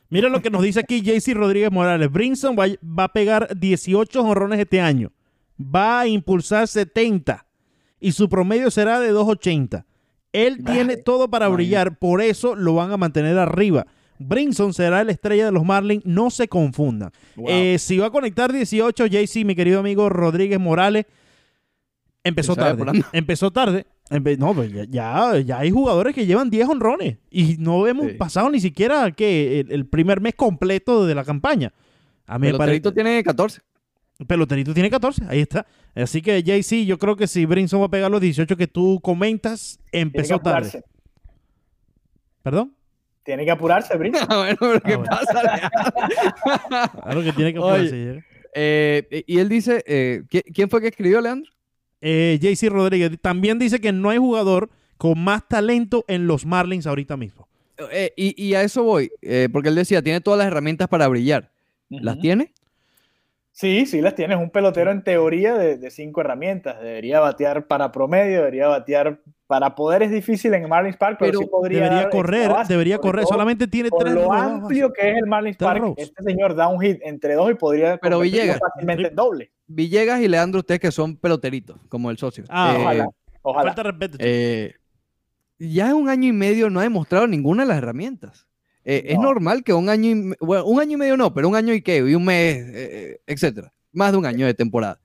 [0.10, 2.12] Mira lo que nos dice aquí JC Rodríguez Morales.
[2.12, 5.12] Brinson va, va a pegar 18 jonrones este año.
[5.60, 7.46] Va a impulsar 70.
[8.00, 9.86] Y su promedio será de 2.80.
[10.32, 11.98] Él tiene todo para brillar.
[11.98, 13.86] Por eso lo van a mantener arriba.
[14.20, 16.06] Brinson será la estrella de los Marlins.
[16.06, 17.12] No se confundan.
[17.48, 21.06] Eh, si va a conectar 18, JC, mi querido amigo Rodríguez Morales,
[22.24, 23.04] empezó tarde.
[23.12, 23.86] Empezó tarde.
[24.38, 28.14] No, pues ya, ya, ya hay jugadores que llevan 10 honrones y no hemos Sí.
[28.14, 31.74] pasado ni siquiera que el, el primer mes completo de la campaña.
[32.28, 32.54] A mí me.
[32.54, 33.62] Peloterito tiene 14.
[34.28, 35.66] Peloterito tiene 14, ahí está.
[35.96, 39.00] Así que JC, yo creo que si Brinson va a pegar los 18 que tú
[39.02, 40.84] comentas, Tiene que empezó tarde.
[42.44, 42.76] ¿Perdón?
[43.24, 44.28] Tiene que apurarse, Brinson.
[44.30, 45.10] bueno, pero ¿qué Ah, bueno.
[45.10, 46.92] pasa?
[47.04, 47.72] Claro que tiene que Oye.
[47.88, 48.12] apurarse.
[48.12, 48.24] ¿eh?
[48.56, 51.50] Eh, y él dice, eh, ¿qui- ¿quién fue que escribió, Leandro?
[52.06, 56.86] Eh, JC Rodríguez también dice que no hay jugador con más talento en los Marlins
[56.86, 57.48] ahorita mismo.
[57.92, 61.08] Eh, y, y a eso voy, eh, porque él decía, tiene todas las herramientas para
[61.08, 61.50] brillar.
[61.88, 62.52] ¿Las tiene?
[63.54, 64.38] Sí, sí las tienes.
[64.38, 66.82] Un pelotero en teoría de, de cinco herramientas.
[66.82, 69.22] Debería batear para promedio, debería batear
[69.54, 72.98] para poder es difícil en Marlins Park, pero, Pero sí podría Debería correr, base, debería
[72.98, 73.22] correr.
[73.24, 76.70] todo Solamente tiene Por tres lo amplio que es el Marlins Park, este señor da
[76.70, 79.52] un hit entre dos y podría Pero Villegas, fácilmente en doble.
[79.68, 82.46] Villegas y Leandro, ustedes que son peloteritos, como el socio.
[82.50, 83.08] Ah, Eh, Ojalá,
[83.44, 83.70] ojalá.
[83.76, 84.18] Falta respeto.
[84.22, 84.74] eh,
[85.60, 88.48] ya en un año y medio no ha demostrado ninguna de las herramientas.
[88.84, 89.26] Eh, Es No.
[89.26, 91.84] normal que un año y bueno, un año y medio no, pero un año y
[91.84, 93.72] qué, y un mes, etcétera.
[93.92, 95.00] Más de un año de temporada.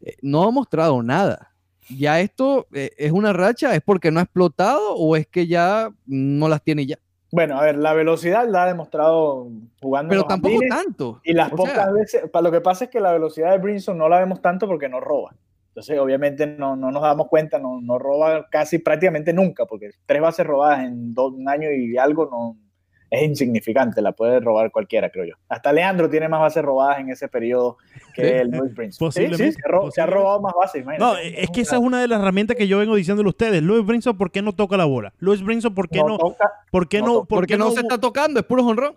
[0.00, 1.49] Eh, no ha mostrado nada.
[1.96, 5.90] Ya esto eh, es una racha, es porque no ha explotado o es que ya
[6.06, 6.98] no las tiene ya.
[7.32, 9.48] Bueno, a ver, la velocidad la ha demostrado
[9.80, 10.10] jugando.
[10.10, 11.20] Pero tampoco tanto.
[11.22, 13.96] Y las O pocas sea, veces, lo que pasa es que la velocidad de Brinson
[13.96, 15.34] no la vemos tanto porque no roba.
[15.68, 20.20] Entonces, obviamente, no, no nos damos cuenta, no, no roba casi prácticamente nunca, porque tres
[20.20, 22.56] bases robadas en dos, un año y algo no
[23.10, 25.34] es insignificante, la puede robar cualquiera, creo yo.
[25.48, 27.76] Hasta Leandro tiene más bases robadas en ese periodo
[28.14, 28.28] que Sí.
[28.28, 29.10] el Luis Brinson.
[29.12, 30.14] Sí, sí, Posiblemente, se, ha ro- se ha posiblemente.
[30.14, 31.42] robado más bases, No, imagínate.
[31.42, 33.62] es que esa es una de las herramientas que yo vengo diciéndole a ustedes.
[33.62, 35.12] Louis Brinson, ¿por qué no toca la bola?
[35.18, 36.18] Louis Brinson, ¿por qué no?
[36.18, 37.12] toca- ¿Por qué no no?
[37.24, 38.94] por porque qué no, se está tocando, es puro honrón.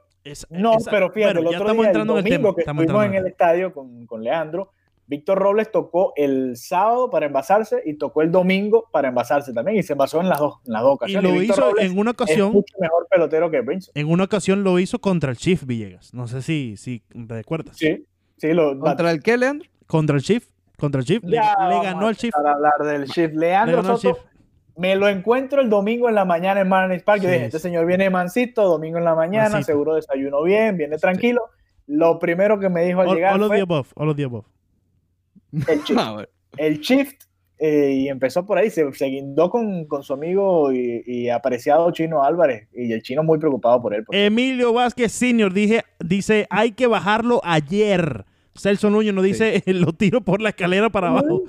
[0.49, 2.49] No, esa- pero fíjate, bueno, el ya otro estamos día, entrando el en el domingo
[2.49, 2.55] tema.
[2.55, 4.69] que estamos estuvimos entrando en el estadio con, con Leandro,
[5.05, 9.83] Víctor Robles tocó el sábado para envasarse y tocó el domingo para envasarse también y
[9.83, 11.31] se envasó en las dos, en las dos Y ocasiones.
[11.33, 13.91] lo Víctor hizo Robles en una es ocasión, mucho mejor pelotero que Brinson.
[13.95, 16.13] en una ocasión lo hizo contra el Chief Villegas.
[16.13, 17.75] No sé si, si recuerdas.
[17.77, 18.05] Sí,
[18.37, 19.67] sí, lo ¿Contra el qué, Leandro?
[19.87, 22.33] Contra el Chief, contra el Chief, le, ganó al Chief.
[22.33, 23.31] empezar a hablar del Chief.
[23.33, 24.17] Le Leandro Soto, Chief.
[24.77, 27.21] me lo encuentro el domingo en la mañana en Marlins Park.
[27.21, 27.63] Yo Sí, dije, este sí.
[27.63, 29.65] señor viene mansito, domingo en la mañana, Mansito.
[29.73, 31.41] seguro desayuno bien, viene tranquilo.
[31.87, 34.15] Lo primero que me dijo al All, llegar all of fue the above, all of
[34.15, 34.45] the above.
[35.67, 35.81] El.
[35.97, 36.25] Ah,
[36.57, 37.23] el shift
[37.59, 41.89] eh, y empezó por ahí, se, se guindó con, con su amigo y, y apreciado
[41.91, 44.03] Chino Álvarez y el chino muy preocupado por él.
[44.03, 48.25] porque- Emilio Vázquez Senior dije, dice, hay que bajarlo ayer.
[48.55, 51.41] Celso Núñez nos dice, lo tiro por la escalera para abajo.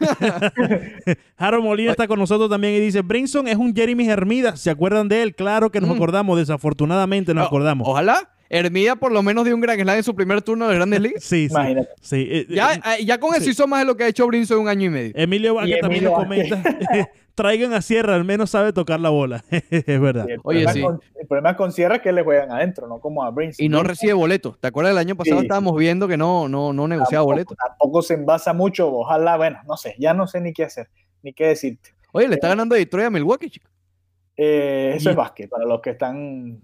[1.36, 4.56] Harold Molina está con nosotros también y dice, Brinson es un Jeremy Hermida.
[4.56, 5.34] ¿Se acuerdan de él?
[5.34, 5.94] Claro que nos Mm.
[5.94, 7.88] acordamos, desafortunadamente nos No, acordamos.
[7.88, 11.00] Ojalá Hermida por lo menos dio un gran slam en su primer turno de Grandes
[11.00, 11.24] Ligas.
[11.24, 11.54] Sí, sí.
[11.54, 11.88] Imagínate.
[12.00, 12.28] sí.
[12.30, 13.50] Eh, Ya, eh, eh, ya con eso sí.
[13.50, 15.12] hizo más de lo que ha hecho Brinson en un año y medio.
[15.16, 16.62] Emilio Vázquez también lo comenta.
[17.34, 19.44] Traigan a Sierra, al menos sabe tocar la bola.
[19.50, 20.28] es verdad.
[20.28, 20.80] El, Oye, problema sí.
[20.80, 23.62] con, el problema con Sierra es que le juegan adentro, no como a Brinson.
[23.62, 24.58] Y no recibe boletos.
[24.58, 25.40] ¿Te acuerdas del año pasado?
[25.40, 25.44] Sí.
[25.44, 27.56] Estábamos viendo que no, no, no negociaba tampoco, boletos.
[27.58, 30.88] tampoco se envasa mucho, ojalá, bueno, no sé, ya no sé ni qué hacer,
[31.22, 31.90] ni qué decirte.
[32.12, 33.68] Oye, le está ganando Detroit a Milwaukee, chico.
[34.36, 36.60] Eh, eso Y- es básquet, para los que están.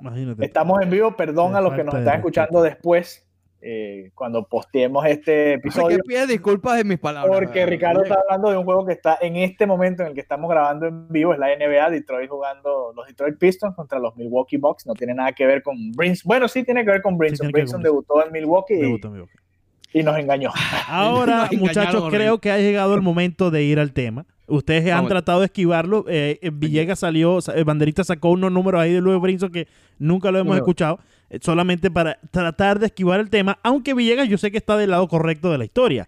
[0.00, 0.44] Imagínate.
[0.44, 3.26] Estamos en vivo, perdón a los que nos están escuchando después,
[3.64, 5.98] eh, cuando posteemos este Porque episodio.
[6.04, 7.32] pides disculpas de mis palabras.
[7.38, 10.20] Porque Ricardo está hablando de un juego que está en este momento en el que
[10.20, 14.56] estamos grabando en vivo, es la NBA, Detroit jugando los Detroit Pistons contra los Milwaukee
[14.56, 17.48] Bucks, no tiene nada que ver con Brinson, bueno, sí tiene que ver con Brinson,
[17.48, 20.50] que Brinson debutó en Milwaukee y- y, nos engañó.
[20.88, 24.24] Ahora, muchachos, creo que ha llegado el momento de ir al tema.
[24.54, 25.08] Ustedes han Vamos.
[25.10, 26.04] tratado de esquivarlo.
[26.08, 29.66] Eh, Villegas salió, sa- eh, Banderita sacó unos números ahí de Luis Brinson que
[29.98, 30.98] nunca lo hemos escuchado,
[31.30, 33.58] eh, solamente para tratar de esquivar el tema.
[33.62, 36.06] Aunque Villegas yo sé que está del lado correcto de la historia.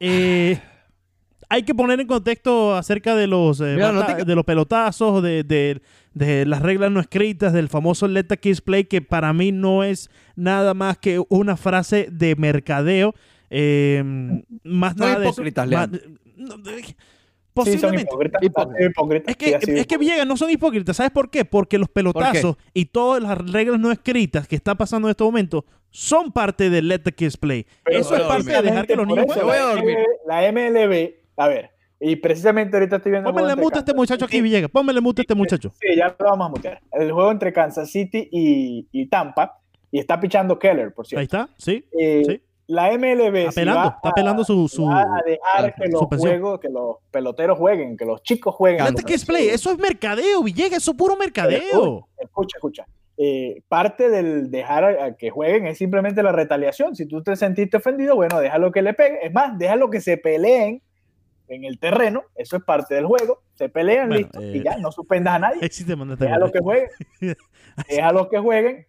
[0.00, 0.60] Eh,
[1.48, 4.44] hay que poner en contexto acerca de los, eh, Mira, no bata- te- de los
[4.44, 5.80] pelotazos, de, de-
[6.14, 9.84] de las reglas no escritas, del famoso Let the Kiss Play, que para mí no
[9.84, 13.14] es nada más que una frase de mercadeo.
[13.50, 14.02] eh,
[14.62, 15.42] más nada de eso.
[15.42, 15.88] Más-
[16.36, 16.56] no,
[17.64, 18.10] de- Sí, son Posiblemente.
[18.42, 18.42] hipócritas.
[18.80, 19.28] Hipócritas.
[19.28, 20.96] Es que, es que Villegas no son hipócritas.
[20.96, 21.44] ¿Sabes por qué?
[21.44, 25.64] Porque los pelotazos y todas las reglas no escritas que está pasando en este momento
[25.90, 27.66] son parte del Let the Kiss Play.
[27.84, 29.96] Pero eso es parte de dejar que los niños eso, jueguen.
[30.26, 30.52] la.
[30.52, 33.32] MLB a ver, y precisamente ahorita estoy viendo.
[33.32, 34.70] juego mute a este muchacho aquí, Villegas.
[34.70, 35.72] Póngale mute a este muchacho.
[35.80, 36.80] Sí, ya lo vamos a mutear.
[36.92, 39.58] El juego entre Kansas City y, y Tampa,
[39.90, 41.24] y está pichando Keller, por Ahí cierto.
[41.24, 41.84] está, sí.
[41.98, 42.42] Eh, sí.
[42.68, 45.88] La MLB Está si pelando, va está a- pelando su, su, va a dejar que
[45.88, 48.94] los juegos, que los peloteros jueguen, que los chicos jueguen.
[48.94, 49.48] The Kiss Play.
[49.48, 50.82] Eso es mercadeo, Villegas.
[50.82, 52.06] Eso es puro mercadeo.
[52.18, 52.86] Escucha, escucha.
[53.16, 56.94] Eh, parte del dejar a, a que jueguen es simplemente la retaliación.
[56.94, 59.26] Si tú te sentiste ofendido, bueno, déjalo que le pegue.
[59.26, 60.82] Es más, déjalo que se peleen
[61.48, 62.24] en el terreno.
[62.36, 63.40] Eso es parte del juego.
[63.54, 64.40] Se pelean, Bueno, listo.
[64.42, 65.60] eh, y ya, no suspendas a nadie.
[66.18, 66.90] Déjalo que jueguen.
[67.88, 68.86] déjalo que jueguen.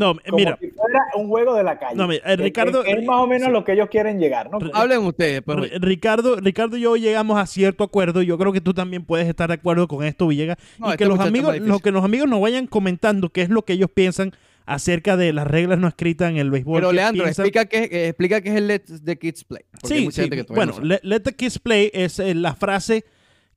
[0.00, 0.58] No, Como mira.
[0.60, 1.94] si fuera un juego de la calle.
[1.96, 3.52] No, mira, eh, Ricardo- que es más o menos sí.
[3.52, 4.58] lo que ellos quieren llegar, ¿no?
[4.58, 5.58] Re- Hablen ustedes, pues.
[5.58, 8.22] Ri- Ricardo, Ricardo y yo llegamos a cierto acuerdo.
[8.22, 10.56] Yo creo que tú también puedes estar de acuerdo con esto, Villegas.
[10.78, 11.72] No, y este que los amigos, más difícil.
[11.72, 14.32] lo que los amigos nos vayan comentando qué es lo que ellos piensan
[14.66, 16.80] acerca de las reglas no escritas en el béisbol.
[16.80, 17.44] Pero Leandro, piensan.
[17.46, 19.62] explica qué, eh, explica qué es el Let the Kids Play.
[19.82, 20.30] Sí, sí.
[20.48, 23.04] Bueno, no let, let the kids play es eh, la frase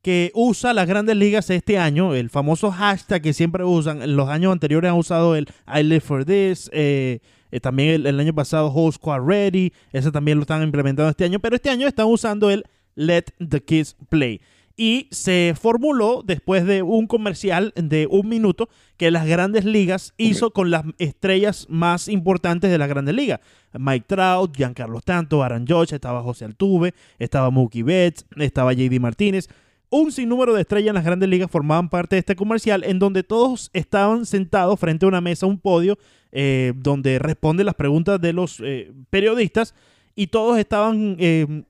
[0.03, 4.01] que usa las grandes ligas este año, el famoso hashtag que siempre usan.
[4.01, 7.19] En los años anteriores han usado el I live for this, eh,
[7.51, 11.23] eh, también el, el año pasado Whole Squad Ready, ese también lo están implementando este
[11.23, 14.41] año, pero este año están usando el Let the Kids Play.
[14.75, 20.51] Y se formuló después de un comercial de un minuto que las grandes ligas hizo
[20.51, 23.39] con las estrellas más importantes de las grandes ligas.
[23.71, 29.47] Mike Trout, Giancarlo Stanto, Aaron Judge, estaba José Altuve, estaba Mookie Betts, estaba JD Martínez.
[29.93, 33.21] Un sinnúmero de estrellas en las grandes ligas formaban parte de este comercial en donde
[33.21, 35.99] todos estaban sentados frente a una mesa, un podio,
[36.32, 39.75] eh, donde responden las preguntas de los eh, periodistas
[40.15, 41.63] y todos estaban eh,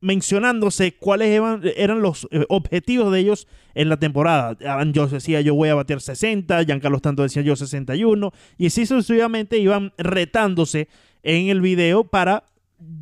[0.00, 1.30] mencionándose cuáles
[1.76, 4.56] eran, los objetivos de ellos en la temporada.
[4.92, 9.58] Yo decía yo voy a bater 60, Giancarlo Tanto decía yo 61 y así sucesivamente
[9.58, 10.88] iban retándose
[11.24, 12.44] en el video para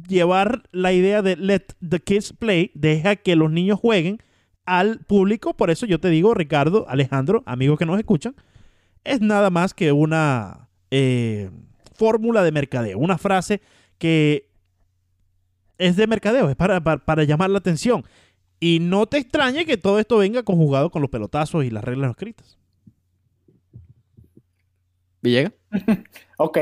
[0.09, 4.19] llevar la idea de let the kids play, deja que los niños jueguen
[4.66, 5.55] al público.
[5.55, 8.35] Por eso yo te digo, Ricardo, Alejandro, amigos que nos escuchan,
[9.05, 11.51] es nada más que una eh,
[11.94, 13.61] fórmula de mercadeo, una frase
[13.98, 14.48] que
[15.79, 18.05] es de mercadeo, es para, para, llamar la atención.
[18.61, 22.07] Y no te extrañe que todo esto venga conjugado con los pelotazos y las reglas
[22.07, 22.59] no escritas.
[25.20, 25.53] ¿Villega?
[26.38, 26.59] ok.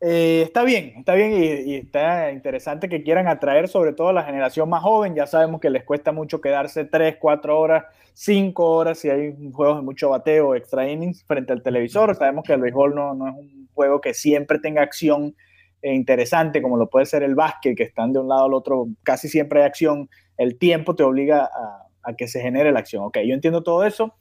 [0.00, 4.22] Eh, está bien, está bien y, está interesante que quieran atraer sobre todo a la
[4.22, 5.14] generación más joven.
[5.14, 7.84] Ya sabemos que les cuesta mucho quedarse 3, 4 horas,
[8.14, 12.14] 5 horas si hay juegos de mucho bateo, extra innings frente al televisor.
[12.14, 15.34] Sabemos que el béisbol no, no es un juego que siempre tenga acción
[15.82, 18.88] eh, interesante como lo puede ser el básquet, que están de un lado al otro,
[19.02, 20.08] casi siempre hay acción.
[20.36, 23.02] El tiempo te obliga a, a que se genere la acción.
[23.04, 24.14] Ok, yo entiendo todo eso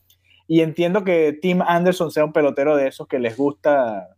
[0.48, 4.17] y entiendo que Tim Anderson sea un pelotero de esos que les gusta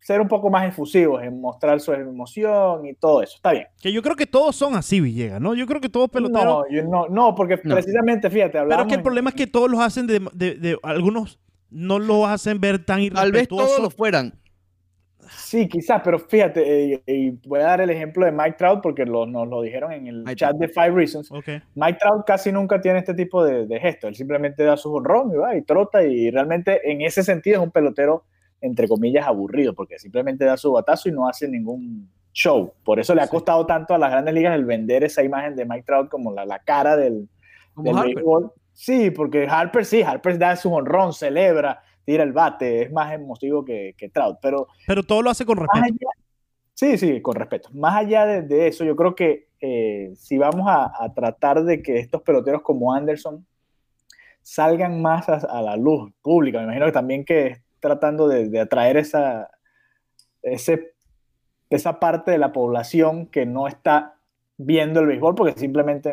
[0.00, 3.36] ser un poco más efusivos en mostrar su emoción y todo eso.
[3.36, 3.66] Está bien.
[3.80, 5.54] Que yo creo que todos son así, Villegas, ¿no?
[5.54, 6.44] Yo creo que todos peloteros.
[6.44, 9.70] No, yo no, no, porque precisamente, fíjate, Pero es que el problema es que todos
[9.70, 11.38] los hacen de, de, Algunos
[11.70, 13.22] no lo hacen ver tan irrespetuoso.
[13.22, 14.32] Tal vez todos lo fueran.
[15.30, 19.04] Sí, quizás, pero fíjate, eh, y voy a dar el ejemplo de Mike Trout porque
[19.04, 21.30] lo, nos lo dijeron en el chat de Five Reasons.
[21.74, 24.08] Mike Trout casi nunca tiene este tipo de, de gestos.
[24.08, 27.62] Él simplemente da su honrón y va y trota y realmente en ese sentido es
[27.62, 28.24] un pelotero
[28.60, 32.72] entre comillas, aburrido, porque simplemente da su batazo y no hace ningún show.
[32.84, 35.64] Por eso le ha costado tanto a las grandes ligas el vender esa imagen de
[35.64, 37.28] Mike Trout como la, la cara del,
[37.76, 38.52] del béisbol.
[38.72, 43.64] Sí, porque Harper sí, Harper da su honrón, celebra, tira el bate, es más emotivo
[43.64, 44.68] que, que Trout, pero...
[44.86, 46.06] Pero todo lo hace con respeto.
[46.74, 47.70] sí, sí, con respeto.
[47.72, 51.98] Más allá de, eso, yo creo que eh, si vamos a, a, tratar de que
[51.98, 53.44] estos peloteros como Anderson
[54.42, 58.96] salgan más a, a, la luz pública, me imagino que también que tratando de, atraer
[58.96, 59.50] esa,
[60.42, 60.94] ese,
[61.70, 64.16] esa parte de la población que no está
[64.56, 66.12] viendo el béisbol porque simplemente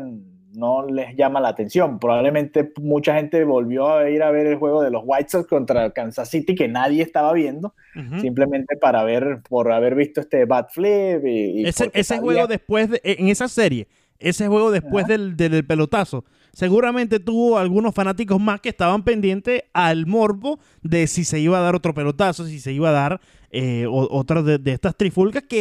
[0.56, 2.00] no les llama la atención.
[2.00, 5.92] Probablemente mucha gente volvió a ir a ver el juego de los White Sox contra
[5.92, 7.74] Kansas City que nadie estaba viendo,
[8.22, 11.26] simplemente para ver, por haber visto este bat flip.
[11.26, 13.88] Y, ese, juego después, de, en esa serie,
[14.26, 20.08] ese juego después del, del, pelotazo, seguramente tuvo algunos fanáticos más que estaban pendientes al
[20.08, 23.86] morbo de si se iba a dar otro pelotazo, si se iba a dar eh,
[23.88, 25.60] otra de, estas trifulcas que...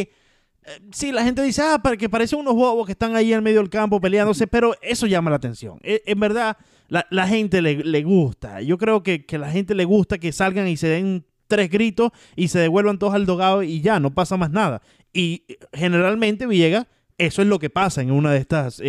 [0.63, 3.59] Eh, sí, la gente dice, ah, que parecen unos bobos que están ahí en medio
[3.59, 5.77] del campo peleándose, pero eso llama la atención.
[5.83, 8.61] E, en verdad, la, gente le, gusta.
[8.61, 12.11] Yo creo que, que la gente le gusta que salgan y se den tres gritos
[12.35, 14.81] y se devuelvan todos al dogado y ya, no pasa más nada.
[15.13, 18.81] Y eh, generalmente, Villegas, eso es lo que pasa en una de estas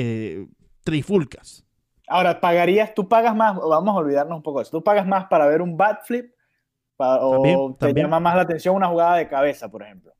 [0.84, 1.66] trifulcas.
[2.08, 5.26] Ahora, ¿pagarías, tú pagas más, vamos a olvidarnos un poco de eso, tú pagas más
[5.26, 6.32] para ver un bat flip
[6.98, 10.12] o te llama más la atención una jugada de cabeza, por ejemplo?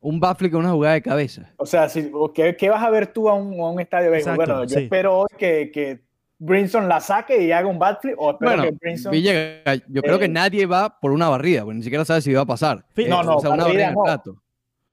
[0.00, 1.52] Un bat flip con una jugada de cabeza.
[1.56, 4.22] O sea, si, ¿qué, vas a ver tú a un, estadio de?
[4.36, 6.04] Bueno, yo espero hoy que, que
[6.38, 9.12] Brinson la saque y haga un bat flip o espero que Brinson...
[9.14, 12.42] yo creo que eh, nadie va por una barrida, porque ni siquiera sabe si va
[12.42, 12.84] a pasar.
[13.08, 14.43] no, no, una barrida no.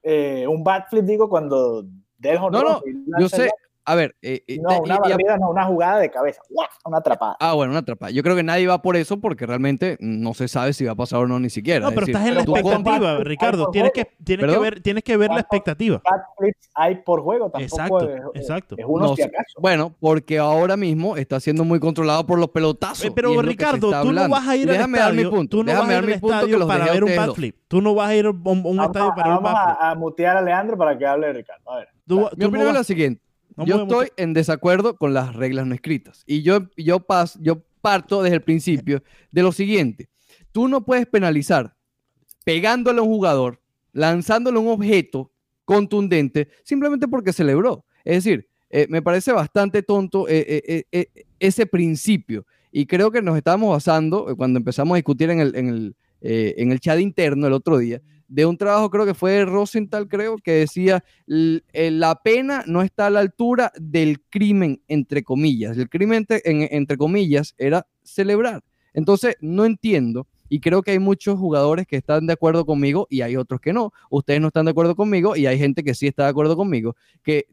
[0.03, 1.83] Eh, un bat flip digo cuando
[2.17, 2.81] del No, no,
[3.19, 3.51] yo sé,
[3.83, 4.15] a ver.
[4.21, 6.41] Eh, eh, no, una barrida, no, una jugada de cabeza.
[6.85, 7.35] Una atrapada.
[7.39, 8.11] Ah, bueno, una atrapada.
[8.11, 10.95] Yo creo que nadie va por eso porque realmente no se sabe si va a
[10.95, 11.79] pasar o no ni siquiera.
[11.79, 13.69] No, pero estás en la expectativa, Ricardo.
[13.71, 16.01] Tienes que, tienes que ver, tienes que ver la expectativa.
[16.75, 17.63] hay por juego tampoco.
[18.01, 18.75] Exacto, exacto.
[18.77, 19.59] Es uno si acaso.
[19.59, 23.05] Bueno, porque ahora mismo está siendo muy controlado por los pelotazos.
[23.05, 25.47] Eh, pero Ricardo, tú no vas a ir al estadio.
[25.47, 27.55] Tú no vas a ir al estadio para ver un backflip.
[27.67, 29.43] Tú no vas a ir a un estadio para ver un backflip.
[29.43, 31.71] Vamos a mutear a Leandro para que hable Ricardo.
[31.71, 31.87] A ver.
[32.05, 36.23] Mi opinión es la siguiente yo estoy en desacuerdo con las reglas no escritas.
[36.25, 37.05] Y yo, yo,
[37.39, 40.09] yo parto desde el principio de lo siguiente.
[40.51, 41.75] Tú no puedes penalizar
[42.43, 43.61] pegándole a un jugador,
[43.93, 45.31] lanzándole un objeto
[45.65, 47.85] contundente, simplemente porque celebró.
[48.03, 51.07] Es decir, eh, me parece bastante tonto eh, eh,
[51.39, 52.45] ese principio.
[52.71, 56.71] Y creo que nos estamos basando, cuando empezamos a discutir en el, en el, en
[56.71, 58.01] el chat interno el otro día,
[58.31, 63.07] de un trabajo, creo que fue Rosenthal, creo, que decía, eh, la pena no está
[63.07, 65.77] a la altura del crimen, entre comillas.
[65.77, 68.63] El crimen, entre, comillas, era celebrar.
[68.93, 73.19] Entonces, no entiendo, y creo que hay muchos jugadores que están de acuerdo conmigo y
[73.19, 73.91] hay otros que no.
[74.09, 76.95] Ustedes no están de acuerdo conmigo y hay gente que sí está de acuerdo conmigo,
[77.23, 77.47] que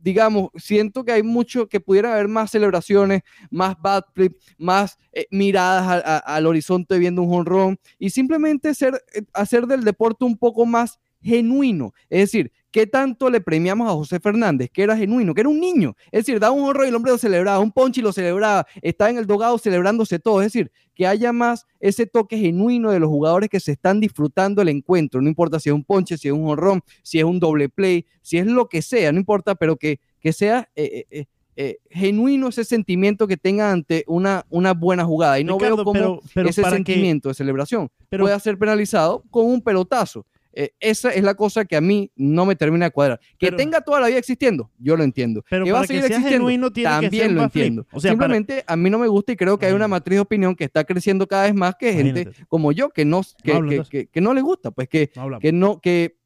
[0.00, 5.26] digamos, siento que hay mucho que pudiera haber más celebraciones, más bad flip, más eh,
[5.30, 10.66] miradas al horizonte viendo un honrón y simplemente ser, eh, hacer del deporte un poco
[10.66, 11.92] más genuino.
[12.08, 14.70] Es decir, ¿qué tanto le premiamos a José Fernández?
[14.72, 15.96] Que era genuino, que era un niño.
[16.12, 19.10] Es decir, da un horror y el hombre lo celebraba, un ponchi lo celebraba, está
[19.10, 20.40] en el dogado celebrándose todo.
[20.40, 24.62] Es decir, que haya más ese toque genuino de los jugadores que se están disfrutando
[24.62, 25.20] el encuentro.
[25.20, 28.06] No importa si es un ponche, si es un honrón, si es un doble play,
[28.22, 30.68] si es lo que sea, no importa, pero que, que sea...
[30.74, 35.38] Eh, eh, eh, genuino ese sentimiento que tenga ante una, una buena jugada.
[35.38, 40.24] Y no veo cómo ese sentimiento de celebración puede ser penalizado con un pelotazo.
[40.52, 43.20] Eh, esa es la cosa que a mí no me termina de cuadrar.
[43.38, 45.44] Que tenga toda la vida existiendo, yo lo entiendo.
[45.48, 47.86] Pero que va a seguir existiendo, también lo entiendo.
[47.98, 50.64] Simplemente a mí no me gusta y creo que hay una matriz de opinión que
[50.64, 54.42] está creciendo cada vez más que gente como yo que no, que, que, no les
[54.42, 55.10] gusta, pues que
[55.40, 56.16] que no, que,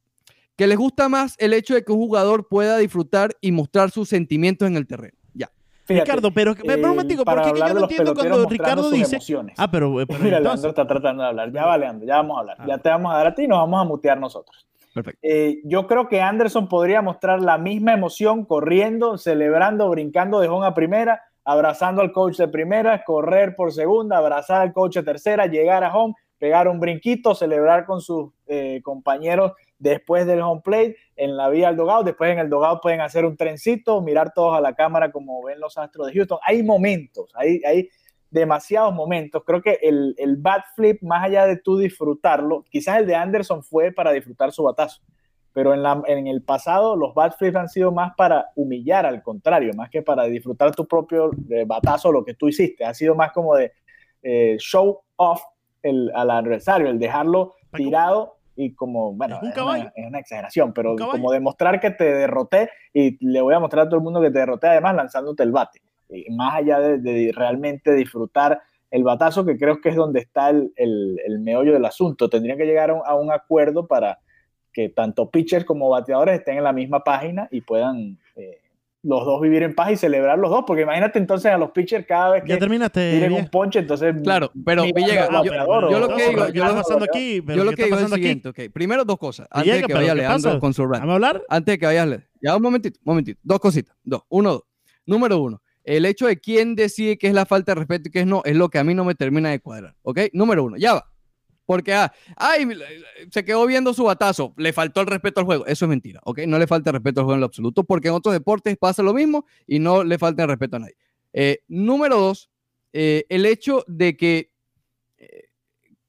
[0.56, 4.08] que les gusta más el hecho de que un jugador pueda disfrutar y mostrar sus
[4.08, 5.16] sentimientos en el terreno.
[5.86, 9.18] Ricardo, pero, pero un momentico, ¿por qué yo no entiendo cuando Ricardo dice.
[9.56, 10.00] Ah, pero.
[10.00, 11.52] Eh, Mira, Leandro está tratando de hablar.
[11.52, 12.56] Ya va, Leandro, ya vamos a hablar.
[12.60, 12.64] Ah.
[12.66, 14.66] Ya te vamos a dar a ti y nos vamos a mutear nosotros.
[14.94, 15.20] Perfecto.
[15.22, 20.66] Eh, yo creo que Anderson podría mostrar la misma emoción corriendo, celebrando, brincando de home
[20.66, 25.46] a primera, abrazando al coach de primera, correr por segunda, abrazar al coach de tercera,
[25.46, 29.52] llegar a home, pegar un brinquito, celebrar con sus eh, compañeros
[29.84, 33.24] después del home plate, en la vía al dogado, después en el dogado pueden hacer
[33.26, 36.38] un trencito, mirar todos a la cámara como ven los astros de Houston.
[36.42, 37.90] Hay momentos, hay, hay
[38.30, 39.42] demasiados momentos.
[39.44, 43.62] Creo que el, el bat flip, más allá de tú disfrutarlo, quizás el de Anderson
[43.62, 45.02] fue para disfrutar su batazo,
[45.52, 49.22] pero en, la, en el pasado los bat flips han sido más para humillar, al
[49.22, 52.86] contrario, más que para disfrutar tu propio eh, batazo, lo que tú hiciste.
[52.86, 53.72] Ha sido más como de
[54.22, 55.42] eh, show off
[55.82, 59.56] el, al adversario, el dejarlo tirado y como, bueno, es,
[60.06, 63.96] una, exageración, pero como demostrar que te derroté y le voy a mostrar a todo
[63.96, 68.60] el mundo que te derroté además lanzándote el bate, y más allá de, realmente disfrutar
[68.90, 72.30] el batazo, que creo que es donde está el, el, meollo del asunto.
[72.30, 74.20] Tendrían que llegar a un, acuerdo para
[74.72, 78.18] que tanto pitchers como bateadores estén en la misma página y puedan
[79.04, 82.06] los dos vivir en paz y celebrar los dos, porque imagínate entonces a los pitchers
[82.06, 84.14] cada vez que ya terminaste, tienen un ponche, entonces...
[84.22, 85.52] Claro, pero Villegas, yo,
[86.00, 88.70] lo que digo, yo, lo, pasando aquí, yo lo que digo es lo siguiente, okay.
[88.70, 91.08] primero dos cosas, antes de que vaya Leandro con su rant.
[91.08, 91.42] a hablar?
[91.48, 94.62] Antes de que vayas, ya un momentito, un momentito, dos cositas, dos, uno, dos.
[95.06, 98.20] Número uno, el hecho de quién decide qué es la falta de respeto y qué
[98.20, 100.20] es no, es lo que a mí no me termina de cuadrar, ¿ok?
[100.32, 101.13] Número uno, ya va.
[101.66, 102.68] Porque, ah, ay,
[103.30, 105.66] se quedó viendo su batazo, le faltó el respeto al juego.
[105.66, 106.40] Eso es mentira, ¿ok?
[106.46, 109.02] No le falta el respeto al juego en lo absoluto, porque en otros deportes pasa
[109.02, 110.96] lo mismo y no le falta el respeto a nadie.
[111.32, 112.50] Eh, número dos,
[112.92, 114.52] eh, el hecho de que,
[115.18, 115.48] eh,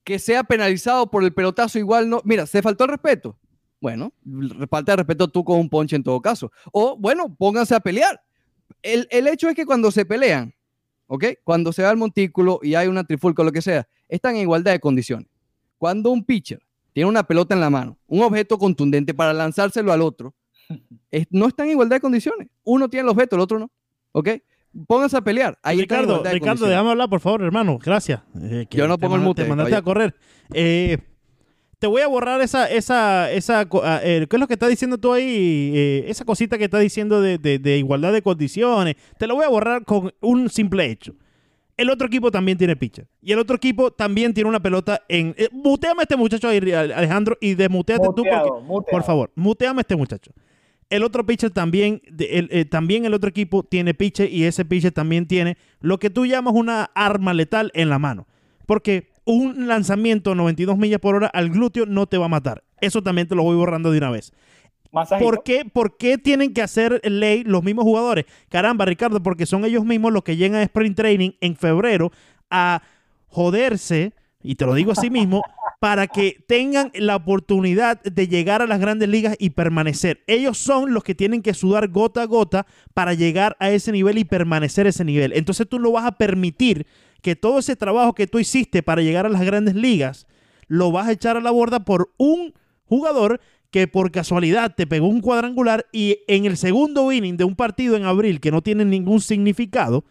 [0.04, 2.22] que sea penalizado por el pelotazo igual no.
[2.26, 3.40] Mira, se faltó el respeto.
[3.82, 4.14] Bueno,
[4.70, 6.52] falta de respeto tú con un ponche en todo caso.
[6.72, 8.22] O, bueno, pónganse a pelear.
[8.82, 10.54] El, el hecho es que cuando se pelean,
[11.08, 11.26] ¿ok?
[11.44, 14.42] Cuando se va al montículo y hay una trifulca o lo que sea, están en
[14.42, 15.28] igualdad de condiciones.
[15.78, 16.60] Cuando un pitcher
[16.94, 20.34] tiene una pelota en la mano, un objeto contundente para lanzárselo al otro,
[21.30, 22.48] no está en igualdad de condiciones.
[22.64, 23.72] Uno tiene el objeto, el otro no.
[24.12, 24.30] ¿Ok?
[24.88, 25.58] Pónganse a pelear.
[25.62, 27.80] Ahí Ricardo, Ricardo, déjame hablar, por favor, hermano.
[27.80, 28.22] Gracias.
[28.42, 29.44] Eh, Yo no pongo el mute.
[29.44, 30.16] Te mandaste a correr.
[30.54, 30.98] Eh,
[31.80, 34.98] te voy a borrar esa, esa, esa, ah, eh, ¿qué es lo que está diciendo
[34.98, 36.04] tú ahí?
[36.08, 38.96] esa cosita que está diciendo de, de, igualdad de condiciones.
[39.18, 41.16] Te lo voy a borrar con un simple hecho
[41.78, 43.08] el otro equipo también tiene pitcher.
[43.22, 45.36] Y el otro equipo también tiene una pelota en.
[45.38, 48.90] Eh, muteame a este muchacho ahí, Alejandro, y desmuteate tú porque.
[48.92, 50.32] Por favor, muteame a este muchacho.
[50.90, 54.92] El otro pitcher también, el, eh, también el otro equipo tiene pitcher y ese pitcher
[54.92, 58.28] también tiene lo que tú llamas una arma letal en la mano.
[58.68, 62.64] Porque un lanzamiento a 92 millas por hora al glúteo no te va a matar.
[62.82, 64.32] Eso también te lo voy borrando de una vez.
[65.20, 68.26] ¿Por qué, ¿Por qué tienen que hacer ley los mismos jugadores?
[68.50, 72.12] Caramba, Ricardo, porque son ellos mismos los que llegan a Sprint Training en febrero
[72.50, 72.82] a
[73.28, 75.42] joderse, y te lo digo así mismo,
[75.80, 80.24] para que tengan la oportunidad de llegar a las grandes ligas y permanecer.
[80.28, 84.18] Ellos son los que tienen que sudar gota a gota para llegar a ese nivel
[84.18, 85.34] y permanecer ese nivel.
[85.34, 86.88] Entonces tú no vas a permitir
[87.22, 90.28] que todo ese trabajo que tú hiciste para llegar a las grandes ligas
[90.68, 92.54] lo vas a echar a la borda por un
[92.86, 93.42] jugador
[93.76, 97.98] que por casualidad te pegó un cuadrangular y en el segundo inning de un partido
[97.98, 100.06] en abril que no tiene ningún significado,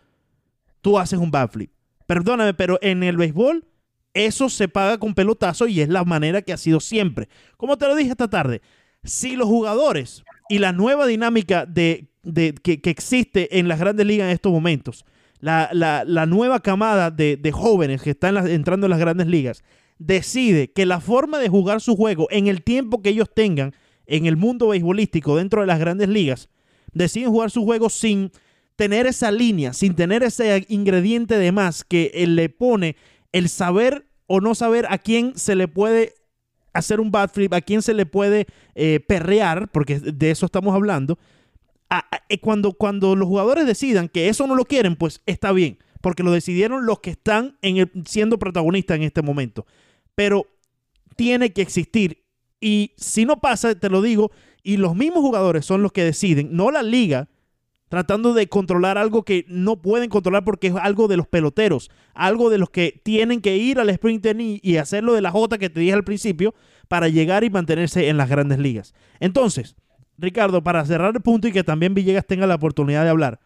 [0.82, 1.70] tú haces un backflip.
[2.04, 3.66] Perdóname, pero en el béisbol
[4.12, 7.30] eso se paga con pelotazo y es la manera que ha sido siempre.
[7.56, 8.60] Como te lo dije esta tarde,
[9.02, 12.10] si los jugadores y la nueva dinámica de,
[12.62, 15.06] que, existe en las grandes ligas en estos momentos,
[15.40, 19.64] la, nueva camada de, jóvenes que están entrando en las grandes ligas,
[19.98, 23.74] decide que la forma de jugar su juego en el tiempo que ellos tengan
[24.06, 26.48] en el mundo beisbolístico dentro de las grandes ligas
[26.92, 28.30] deciden jugar su juego sin
[28.76, 32.96] tener esa línea, sin tener ese ingrediente de más que él le pone
[33.32, 36.14] el saber o no saber a quién se le puede
[36.72, 40.74] hacer un bad flip, a quién se le puede eh, perrear, porque de eso estamos
[40.74, 41.18] hablando.
[42.28, 46.24] Eh, cuando, cuando los jugadores decidan que eso no lo quieren, pues está bien, porque
[46.24, 49.66] lo decidieron los que están en siendo protagonistas en este momento.
[50.14, 50.46] Pero
[51.16, 52.24] tiene que existir.
[52.60, 54.30] Y si no pasa, te lo digo,
[54.62, 57.28] y los mismos jugadores son los que deciden, no la liga,
[57.88, 62.50] tratando de controlar algo que no pueden controlar porque es algo de los peloteros, algo
[62.50, 65.70] de los que tienen que ir al sprint y, y hacerlo de la J que
[65.70, 66.54] te dije al principio
[66.88, 68.94] para llegar y mantenerse en las grandes ligas.
[69.20, 69.76] Entonces,
[70.18, 73.40] Ricardo, para cerrar el punto y que también Villegas tenga la oportunidad de hablar,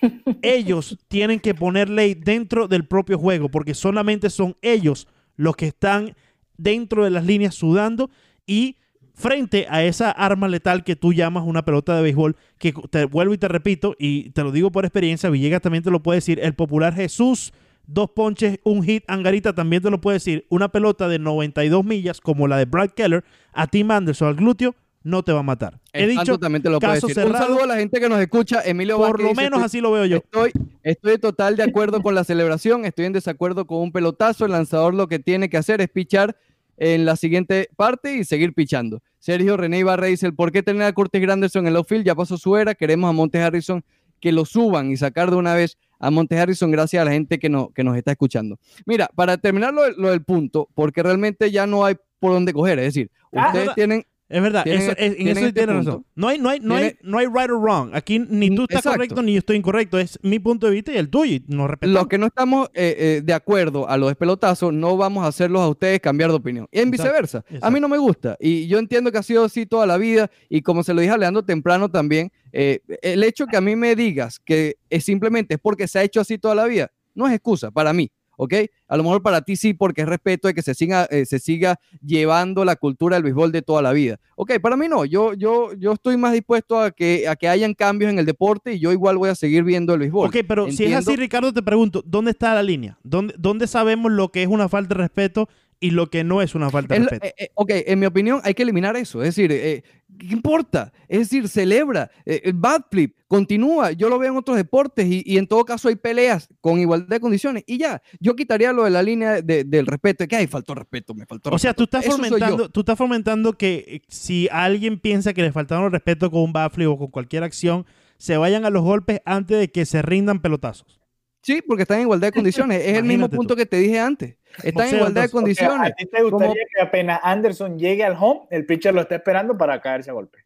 [0.42, 5.06] ellos tienen que poner ley dentro del propio juego porque solamente son ellos
[5.42, 6.14] los que están
[6.56, 8.10] dentro de las líneas sudando
[8.46, 8.76] y
[9.14, 13.34] frente a esa arma letal que tú llamas una pelota de béisbol, que te vuelvo
[13.34, 16.38] y te repito, y te lo digo por experiencia, Villegas también te lo puede decir,
[16.40, 17.52] el popular Jesús,
[17.86, 22.20] dos ponches, un hit, Angarita también te lo puede decir, una pelota de 92 millas
[22.20, 25.80] como la de Brad Keller, a Tim Anderson al glúteo, no te va a matar.
[25.92, 27.24] He dicho, también te lo puede decir.
[27.24, 30.04] un saludo a la gente que nos escucha, Emilio Por lo menos así lo veo
[30.04, 30.16] yo.
[30.18, 34.52] Estoy, estoy total de acuerdo con la celebración, estoy en desacuerdo con un pelotazo, el
[34.52, 36.36] lanzador lo que tiene que hacer es pichar
[36.76, 39.02] en la siguiente parte y seguir pichando.
[39.18, 42.04] Sergio René Ibarra dice, ¿el por qué tener a Curtis Granderson en el outfield?
[42.04, 43.84] Ya pasó su era, queremos a Monte Harrison
[44.20, 47.38] que lo suban y sacar de una vez a Monte Harrison gracias a la gente
[47.38, 48.58] que, no, que nos está escuchando.
[48.86, 52.78] Mira, para terminar lo, lo del punto, porque realmente ya no hay por dónde coger,
[52.78, 56.06] es decir, ah, ustedes tienen es verdad, eso, en eso este tiene razón.
[56.14, 57.90] No hay, no, hay, no, hay, no hay right or wrong.
[57.92, 59.98] Aquí ni tú estás correcto ni yo estoy incorrecto.
[59.98, 61.34] Es mi punto de vista y el tuyo.
[61.34, 65.24] Y nos Los que no estamos eh, eh, de acuerdo a los despelotazos, no vamos
[65.24, 66.66] a hacerlos a ustedes cambiar de opinión.
[66.72, 67.44] Y en viceversa.
[67.60, 68.38] A mí no me gusta.
[68.40, 70.30] Y yo entiendo que ha sido así toda la vida.
[70.48, 73.76] Y como se lo dije a Leandro temprano también, eh, el hecho que a mí
[73.76, 77.26] me digas que es simplemente es porque se ha hecho así toda la vida, no
[77.26, 78.10] es excusa para mí.
[78.36, 78.54] ¿Ok?
[78.88, 81.38] A lo mejor para ti sí, porque es respeto de que se siga, eh, se
[81.38, 84.18] siga llevando la cultura del béisbol de toda la vida.
[84.36, 87.74] Ok, para mí no, yo, yo, yo estoy más dispuesto a que, a que hayan
[87.74, 90.28] cambios en el deporte y yo igual voy a seguir viendo el béisbol.
[90.28, 92.98] Ok, pero si es así, Ricardo, te pregunto, ¿dónde está la línea?
[93.02, 95.48] ¿Dónde, ¿Dónde sabemos lo que es una falta de respeto
[95.82, 97.26] y lo que no es una falta de respeto.
[97.26, 99.20] Eh, eh, ok, en mi opinión hay que eliminar eso.
[99.20, 99.82] Es decir, eh,
[100.16, 100.92] ¿qué importa?
[101.08, 102.08] Es decir, celebra.
[102.24, 103.90] el bad flip continúa.
[103.90, 107.18] Yo lo veo en otros deportes y, en todo caso hay peleas con igualdad de
[107.18, 107.64] condiciones.
[107.66, 110.28] Y ya, yo quitaría lo de la línea del respeto.
[110.28, 114.02] Que hay faltó respeto, me faltó O sea, tú estás, fomentando, tú estás fomentando que
[114.06, 117.42] si alguien piensa que le faltaron el respeto con un bad flip o con cualquier
[117.42, 117.86] acción,
[118.18, 121.01] se vayan a los golpes antes de que se rindan pelotazos.
[121.42, 122.86] Sí, porque están en igualdad de condiciones.
[122.86, 124.36] es el mismo punto que te dije antes.
[124.62, 125.90] Están en igualdad de condiciones.
[125.90, 129.58] ¿A ti te gustaría que apenas Anderson llegue al home, el pitcher lo esté esperando
[129.58, 130.38] para caerse a golpe?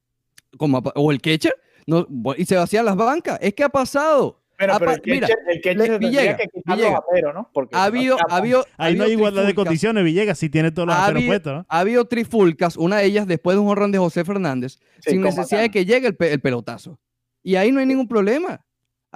[0.56, 1.54] Como, o el catcher,
[1.86, 3.38] no, y se vacían las bancas.
[3.42, 4.42] Es que ha pasado.
[4.56, 7.02] Pero, pero el, mira, el catcher Villegas, que Villegas.
[7.34, 7.50] ¿no?
[7.52, 10.88] Porque ha habido, ha habido, Ahí no hay igualdad de condiciones, Villegas, si tiene todos
[10.88, 11.66] los ha puestos, ¿no?
[11.68, 15.60] Ha habido trifulcas, una de ellas después de un jorrón de José Fernández, sin necesidad
[15.60, 16.98] de que llegue el, el pelotazo.
[17.42, 18.64] Y ahí no hay ningún problema.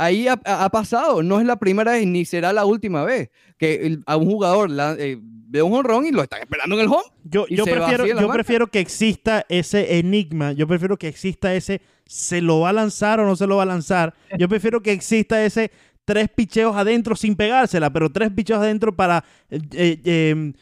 [0.01, 3.29] Ahí ha, pasado, no es la primera vez ni será la última vez
[3.59, 7.05] que a un jugador eh, ve un honrón y lo están esperando en el home.
[7.25, 12.41] Yo, yo, prefiero, yo prefiero que exista ese enigma, yo prefiero que exista ese se
[12.41, 14.15] lo va a lanzar o no se lo va a lanzar.
[14.39, 15.71] Yo prefiero que exista ese
[16.05, 19.61] tres picheos adentro sin pegársela, pero tres picheos adentro para eh,
[20.05, 20.53] eh, em,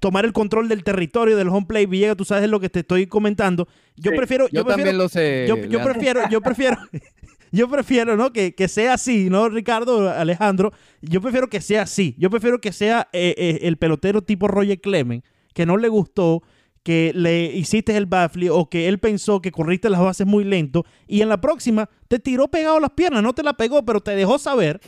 [0.00, 1.86] tomar el control del territorio del home play.
[1.86, 3.68] Villegas, tú sabes lo que te estoy comentando.
[3.96, 4.48] Yo prefiero.
[4.48, 5.46] Yo, también lo sé.
[5.46, 6.78] yo prefiero, yo prefiero,
[7.54, 8.32] yo prefiero, ¿no?
[8.32, 10.72] Que, sea así, ¿no, Ricardo, Alejandro?
[11.00, 12.14] Yo prefiero que sea así.
[12.18, 15.22] Yo prefiero que sea eh, eh, el pelotero tipo Roger Clemen,
[15.54, 16.42] que no le gustó,
[16.82, 20.84] que le hiciste el baffle o que él pensó que corriste las bases muy lento
[21.06, 24.14] y en la próxima te tiró pegado las piernas, no te la pegó, pero te
[24.14, 24.80] dejó saber,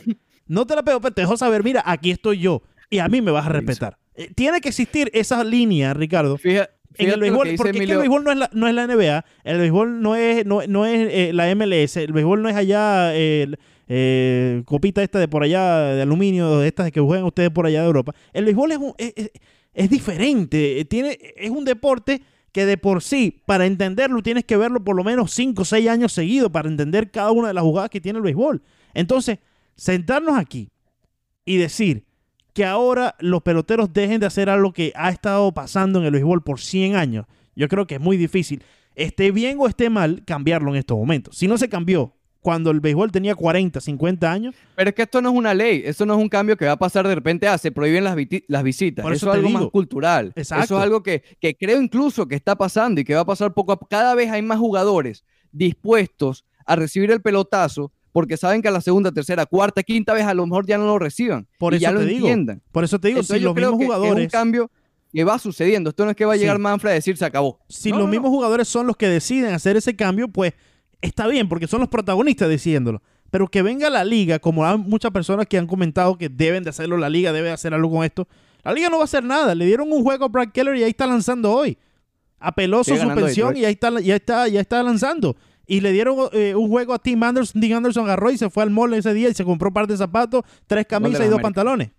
[0.45, 3.21] no te la pegó, pero te dejó saber, mira, aquí estoy yo y a mí
[3.21, 3.97] me vas a respetar.
[4.13, 6.37] Eh, tiene que existir esa línea, Ricardo.
[6.37, 9.57] Fíjate, en el béisbol, porque el béisbol no es, la, no es la NBA, el
[9.59, 14.63] béisbol no es, no, no es eh, la MLS, el béisbol no es allá eh,
[14.65, 17.87] copita esta de por allá de aluminio, de estas que juegan ustedes por allá de
[17.87, 18.13] Europa.
[18.33, 18.79] El béisbol es,
[19.15, 19.31] es,
[19.73, 22.21] es, diferente, tiene, es un deporte
[22.51, 25.89] que de por sí, para entenderlo, tienes que verlo por lo menos 5 o 6
[25.89, 28.63] años seguidos para entender cada una de las jugadas que tiene el béisbol.
[28.93, 29.37] Entonces,
[29.75, 30.71] sentarnos aquí
[31.45, 32.06] y decir,
[32.57, 36.41] que ahora los peloteros dejen de hacer algo que ha estado pasando en el béisbol
[36.41, 37.27] por 100 años.
[37.55, 38.63] Yo creo que es muy difícil,
[38.95, 41.37] esté bien o esté mal, cambiarlo en estos momentos.
[41.37, 44.55] Si no se cambió cuando el béisbol tenía 40, 50 años.
[44.75, 46.71] Pero es que esto no es una ley, eso no es un cambio que va
[46.71, 48.15] a pasar de repente, ah, se prohíben las,
[48.47, 49.03] las visitas.
[49.03, 50.33] Por eso eso, es algo más cultural.
[50.35, 50.63] Exacto.
[50.63, 53.53] Eso es algo que, que creo incluso que está pasando y que va a pasar
[53.53, 53.89] poco a poco.
[53.89, 58.81] Cada vez hay más jugadores dispuestos a recibir el pelotazo porque saben que a la
[58.81, 61.47] segunda, tercera, cuarta, quinta vez a lo mejor ya no lo reciban.
[61.59, 62.25] Por y eso ya te lo digo.
[62.27, 62.63] entiendan.
[62.71, 64.71] Por eso te digo, Entonces si yo los creo mismos que es un jugadores, cambio
[65.13, 65.91] que va sucediendo.
[65.91, 66.61] Esto no es que va a llegar Sí.
[66.63, 67.59] Manfred a decir se acabó.
[67.69, 68.35] si No, los no, mismos no.
[68.37, 70.53] jugadores son los que deciden hacer ese cambio, pues
[70.99, 73.03] está bien, porque son los protagonistas decidiéndolo.
[73.29, 76.71] Pero que venga la liga, como hay muchas personas que han comentado que deben de
[76.71, 78.27] hacerlo, la liga debe hacer algo con esto.
[78.63, 79.53] La liga no va a hacer nada.
[79.53, 81.77] Le dieron un juego a Brad Keller y ahí está lanzando hoy.
[82.39, 85.35] Apeló su suspensión y ahí está, ya está, ya está lanzando.
[85.69, 87.59] Y le dieron eh, un juego a Tim Anderson.
[87.61, 89.85] Tim Anderson agarró y se fue al mall ese día y se compró un par
[89.85, 91.89] de zapatos, tres camisas y dos pantalones.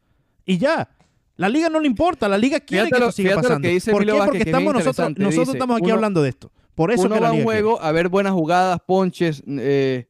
[0.47, 0.89] Y ya.
[1.37, 2.29] La liga no le importa.
[2.29, 3.61] La liga quiere Fíjate que lo- esto siga lo pasando.
[3.69, 4.11] que dice ¿Por qué?
[4.13, 6.51] Vázquez, Porque que es bien estamos nosotros, nosotros Dice, estamos aquí uno- hablando de esto.
[6.75, 7.45] Por eso Uno que la va a un quiere.
[7.63, 10.07] juego a ver buenas jugadas, ponches, eh,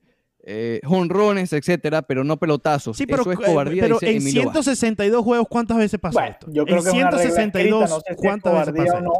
[0.51, 2.97] eh, jonrones, etcétera, pero no pelotazos.
[2.97, 4.65] Sí, pero, Eso es cobardía, pero dice en Emilio Vázquez.
[4.65, 6.47] 162 juegos, ¿cuántas veces pasó Bueno, esto?
[6.53, 8.95] yo creo en que es una regla 162, escrita, no sé si es ¿cuántas veces
[8.95, 9.13] o no,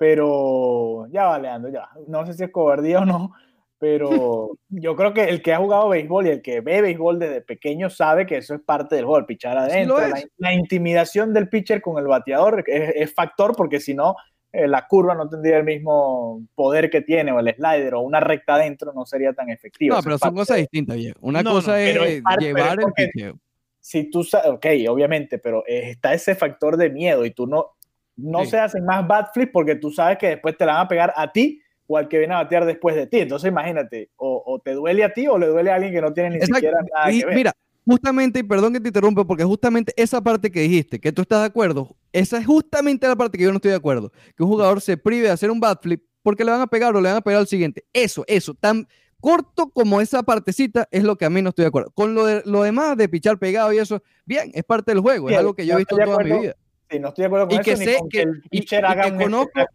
[0.00, 1.88] pero ya va, Leandro, ya.
[2.06, 3.32] No sé si es cobardía o no,
[3.80, 7.40] pero yo creo que el que ha jugado béisbol y el que ve béisbol desde
[7.40, 10.10] pequeño sabe que eso es parte del juego, el pichar adentro, es.
[10.10, 14.14] la, la intimidación del pitcher con el bateador es, es factor porque si no,
[14.52, 18.20] eh, la curva no tendría el mismo poder que tiene, o el slider, o una
[18.20, 19.96] recta adentro no sería tan efectiva.
[19.96, 21.18] No, pero son cosas de- distintas, viejo.
[21.22, 23.38] Una No, cosa no, es es parte- llevar es el picheo.
[23.78, 27.70] si tú sabes, ok, obviamente, pero está ese factor de miedo y tú no,
[28.16, 28.50] no Sí.
[28.50, 31.12] se hacen más bad flips porque tú sabes que después te la van a pegar
[31.16, 31.59] a ti
[31.92, 33.18] o al que viene a batear después de ti.
[33.18, 36.12] Entonces imagínate, o, o te duele a ti o le duele a alguien que no
[36.12, 36.54] tiene ni Exacto.
[36.54, 37.34] siquiera nada Y que ver.
[37.34, 37.52] mira,
[37.84, 41.40] justamente, y perdón que te interrumpa, porque justamente esa parte que dijiste, que tú estás
[41.40, 44.12] de acuerdo, esa es justamente la parte que yo no estoy de acuerdo.
[44.36, 46.94] Que un jugador se prive de hacer un bad flip porque le van a pegar
[46.94, 47.84] o le van a pegar al siguiente.
[47.92, 48.86] Eso, eso, tan
[49.18, 51.90] corto como esa partecita es lo que a mí no estoy de acuerdo.
[51.92, 55.28] Con lo, de, lo demás de pichar pegado y eso, bien, es parte del juego,
[55.28, 56.54] es algo que yo he visto toda mi vida.
[56.88, 58.42] Sí, no estoy de acuerdo con y eso, que ni sé con que- que el
[58.44, 59.66] y- pitcher y haga que un conozco-.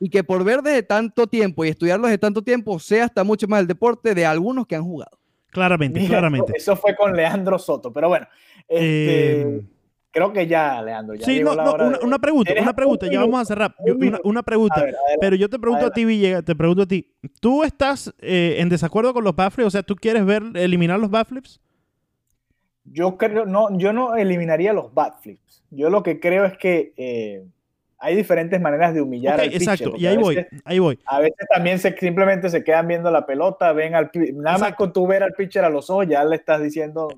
[0.00, 3.48] Y que por ver desde tanto tiempo y estudiarlo desde tanto tiempo, sea hasta mucho
[3.48, 5.18] más el deporte de algunos que han jugado.
[5.50, 6.52] Claramente, Mira, claramente.
[6.56, 8.26] Eso fue con Leandro Soto, pero bueno,
[8.68, 9.62] este, Eh,
[10.10, 12.52] creo que ya, Leandro, ya sí, llegó no, la no, hora una, de- una pregunta,
[12.56, 13.74] un pregunta, ya minuto, vamos a cerrar.
[13.78, 15.18] un una, pregunta, A ver, adelante.
[15.20, 18.68] pero yo te pregunto a ti, Villegas, te pregunto a ti, ¿tú estás eh, en
[18.68, 19.66] desacuerdo con los backflips?
[19.66, 21.60] O sea, ¿tú quieres ver eliminar los backflips?
[22.84, 25.62] Yo creo, no, yo no eliminaría los bad flips.
[25.70, 27.44] Yo lo que creo es que eh,
[27.98, 30.98] hay diferentes maneras de humillar Ok, al pitcher, exacto, y ahí voy, ahí voy.
[31.06, 34.92] A veces también se, simplemente se quedan viendo la pelota, ven al nada más con
[34.92, 37.08] tu ver al pitcher a los ojos ya le estás diciendo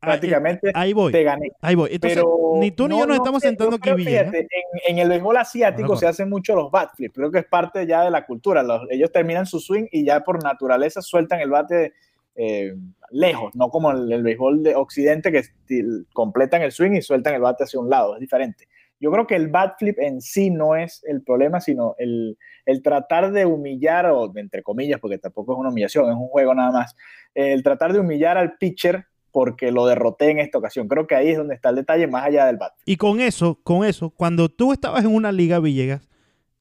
[0.00, 1.50] Ah, prácticamente eh, Ahí voy, te gané.
[1.62, 1.88] ahí voy.
[1.94, 4.30] Entonces, Pero ni tú ni no- yo nos no estamos sé, sentando aquí, Villegas.
[4.32, 4.40] fíjate,
[4.84, 7.14] en, en el béisbol asiático se hacen mucho los bat flips.
[7.14, 8.62] Creo que es parte ya de la cultura.
[8.62, 11.94] Los- ellos terminan su swing y ya por naturaleza sueltan el bate
[12.36, 12.74] eh,
[13.12, 15.40] lejos, no como el, el béisbol de Occidente que
[16.12, 18.14] completan el swing y sueltan el bate hacia un lado.
[18.14, 18.68] Es diferente.
[19.04, 22.82] Yo creo que el bat flip en sí no es el problema, sino el, el
[22.82, 26.70] tratar de humillar, o entre comillas, porque tampoco es una humillación, es un juego nada
[26.70, 26.96] más,
[27.34, 30.88] el tratar de humillar al pitcher porque lo derroté en esta ocasión.
[30.88, 32.72] Creo que ahí es donde está el detalle, más allá del bat.
[32.86, 36.08] Y con eso, con eso, cuando tú estabas en una liga, Villegas,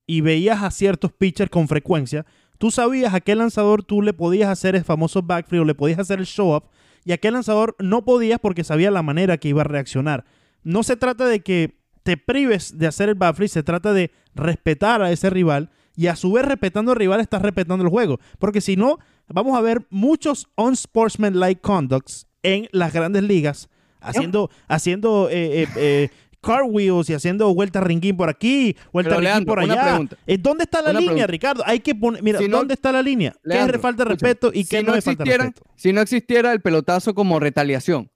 [0.05, 2.25] y veías a ciertos pitchers con frecuencia,
[2.57, 5.99] tú sabías a qué lanzador tú le podías hacer el famoso backflip o le podías
[5.99, 6.65] hacer el show-up,
[7.05, 10.25] y a qué lanzador no podías porque sabía la manera que iba a reaccionar.
[10.63, 15.01] No se trata de que te prives de hacer el backflip, se trata de respetar
[15.01, 18.19] a ese rival y a su vez respetando al rival estás respetando el juego.
[18.39, 23.69] Porque si no, vamos a ver muchos unsportsmanlike conducts en las grandes ligas
[24.01, 26.09] haciendo, haciendo eh, eh, eh,
[26.41, 29.99] car wheels y haciendo vuelta ringuín por aquí, vuelta Pero, ringuín Leandro, por allá.
[30.27, 31.31] Eh, ¿Dónde está la Una línea, pregunta.
[31.31, 31.63] Ricardo?
[31.65, 33.33] Hay que poner, mira, Si no- ¿dónde está la línea?
[33.43, 35.61] ¿Qué es falta de respeto y qué no no es falta de respeto?
[35.77, 38.11] si no existiera el pelotazo como retaliación,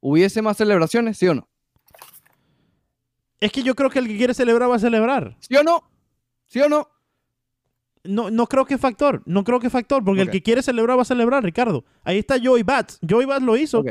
[0.00, 1.48] ¿hubiese más celebraciones, sí o no?
[3.42, 5.36] Es que yo creo que el que quiere celebrar va a celebrar.
[5.40, 5.82] ¿Sí o no?
[6.46, 6.88] ¿Sí o no?
[8.04, 10.60] No, no creo que es factor, no creo que es factor, porque el que quiere
[10.62, 11.84] celebrar va a celebrar, Ricardo.
[12.02, 12.98] Ahí está Joey Bats.
[13.08, 13.84] Joey Bats lo hizo.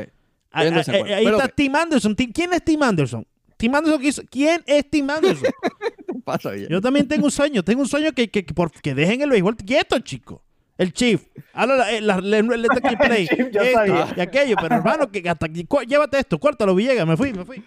[0.50, 1.48] Ah, ah, eh, ahí Pero está.
[1.48, 2.14] Tim Anderson.
[2.14, 3.26] Tim- ¿Quién es Tim Anderson?
[3.56, 5.50] Tim Anderson que hizo- ¿Quién es Tim Anderson?
[6.24, 6.68] Pasa bien.
[6.68, 9.30] Yo también tengo un sueño, tengo un sueño que, que, que, por- que dejen el
[9.30, 10.44] béisbol quieto, chico.
[10.76, 11.22] El Chief.
[11.54, 13.26] Habla la, eh, la, la- kid play.
[13.28, 14.14] Chief, yo Esto sabía.
[14.16, 17.64] y aquello, pero hermano, que hasta llévate esto, cuártalo, Villegas, me fui, me fui.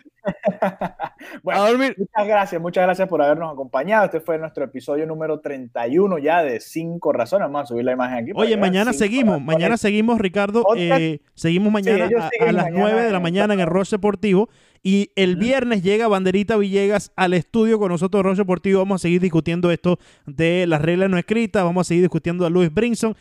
[1.43, 1.95] Bueno, a dormir.
[1.97, 4.05] Muchas gracias, muchas gracias por habernos acompañado.
[4.05, 7.45] Este fue nuestro episodio número 31 ya de 5 razones.
[7.45, 8.31] Vamos a subir la imagen aquí.
[8.35, 9.47] Oye, mañana cinco seguimos, razones.
[9.47, 10.63] mañana seguimos, Ricardo.
[10.75, 14.49] Eh, seguimos mañana a, las mañana 9 de la mañana en el Roche Deportivo.
[14.83, 18.79] Y el viernes llega Banderita Villegas al estudio con nosotros, Roche Deportivo.
[18.79, 21.63] Vamos a seguir discutiendo esto de las reglas no escritas.
[21.63, 23.15] Vamos a seguir discutiendo a Luis Brinson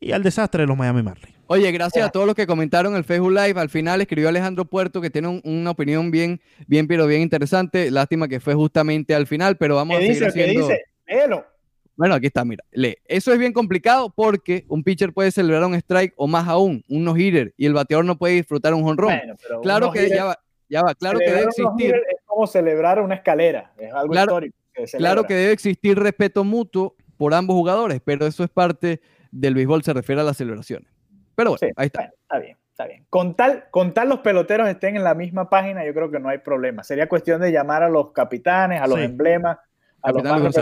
[0.00, 1.35] y al desastre de los Miami Marlins.
[1.48, 3.60] Oye, gracias a todos los que comentaron el Facebook Live.
[3.60, 7.90] Al final escribió Alejandro Puerto que tiene una opinión bien, bien, pero bien interesante.
[7.90, 10.26] Lástima que fue justamente al final, pero vamos a seguir dice?
[10.26, 10.66] haciendo...
[10.68, 10.84] ¿Qué dice?
[11.06, 11.46] Léelo.
[11.94, 12.96] Bueno, aquí está, mira, lee.
[13.06, 17.04] Eso es bien complicado porque un pitcher puede celebrar un strike o más aún, un
[17.04, 19.16] no-hitter, y el bateador no puede disfrutar un jonrón.
[19.16, 20.38] Bueno, claro que ya va,
[20.68, 23.72] ya va, claro que debe existir, Es como celebrar una escalera.
[23.78, 24.56] Es algo Claro- histórico.
[24.74, 29.54] que claro que debe existir respeto mutuo por ambos jugadores, pero eso es parte del
[29.54, 30.90] béisbol, se refiere a las celebraciones.
[31.36, 32.00] Pero bueno, Sí, ahí está.
[32.00, 33.06] bueno, está bien, está bien.
[33.08, 36.28] Con tal, con tal los peloteros estén en la misma página, yo creo que no
[36.30, 36.82] hay problema.
[36.82, 39.04] Sería cuestión de llamar a los capitanes, a los Sí.
[39.04, 39.58] emblemas,
[40.02, 40.54] a los, más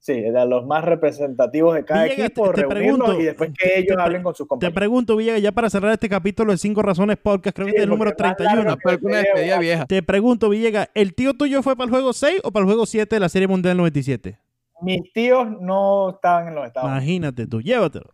[0.00, 3.50] sí, a los más representativos de cada Villegas, equipo, te- te reunirlos pregunto, y después
[3.58, 4.74] que te- ellos te- hablen con sus Te compañeros.
[4.74, 7.80] pregunto, Villegas, ya para cerrar este capítulo de 5 razones podcast, creo que Sí, este
[7.80, 8.64] es el número porque más 31.
[8.64, 9.86] largo Pero una despedida vieja.
[9.86, 12.84] Te pregunto, Villegas, ¿el tío tuyo fue para el juego 6 o para el juego
[12.86, 14.38] 7 de la Serie Mundial 97?
[14.82, 17.04] Mis tíos no estaban en los Estados Unidos.
[17.04, 18.10] Imagínate tú, llévatelo.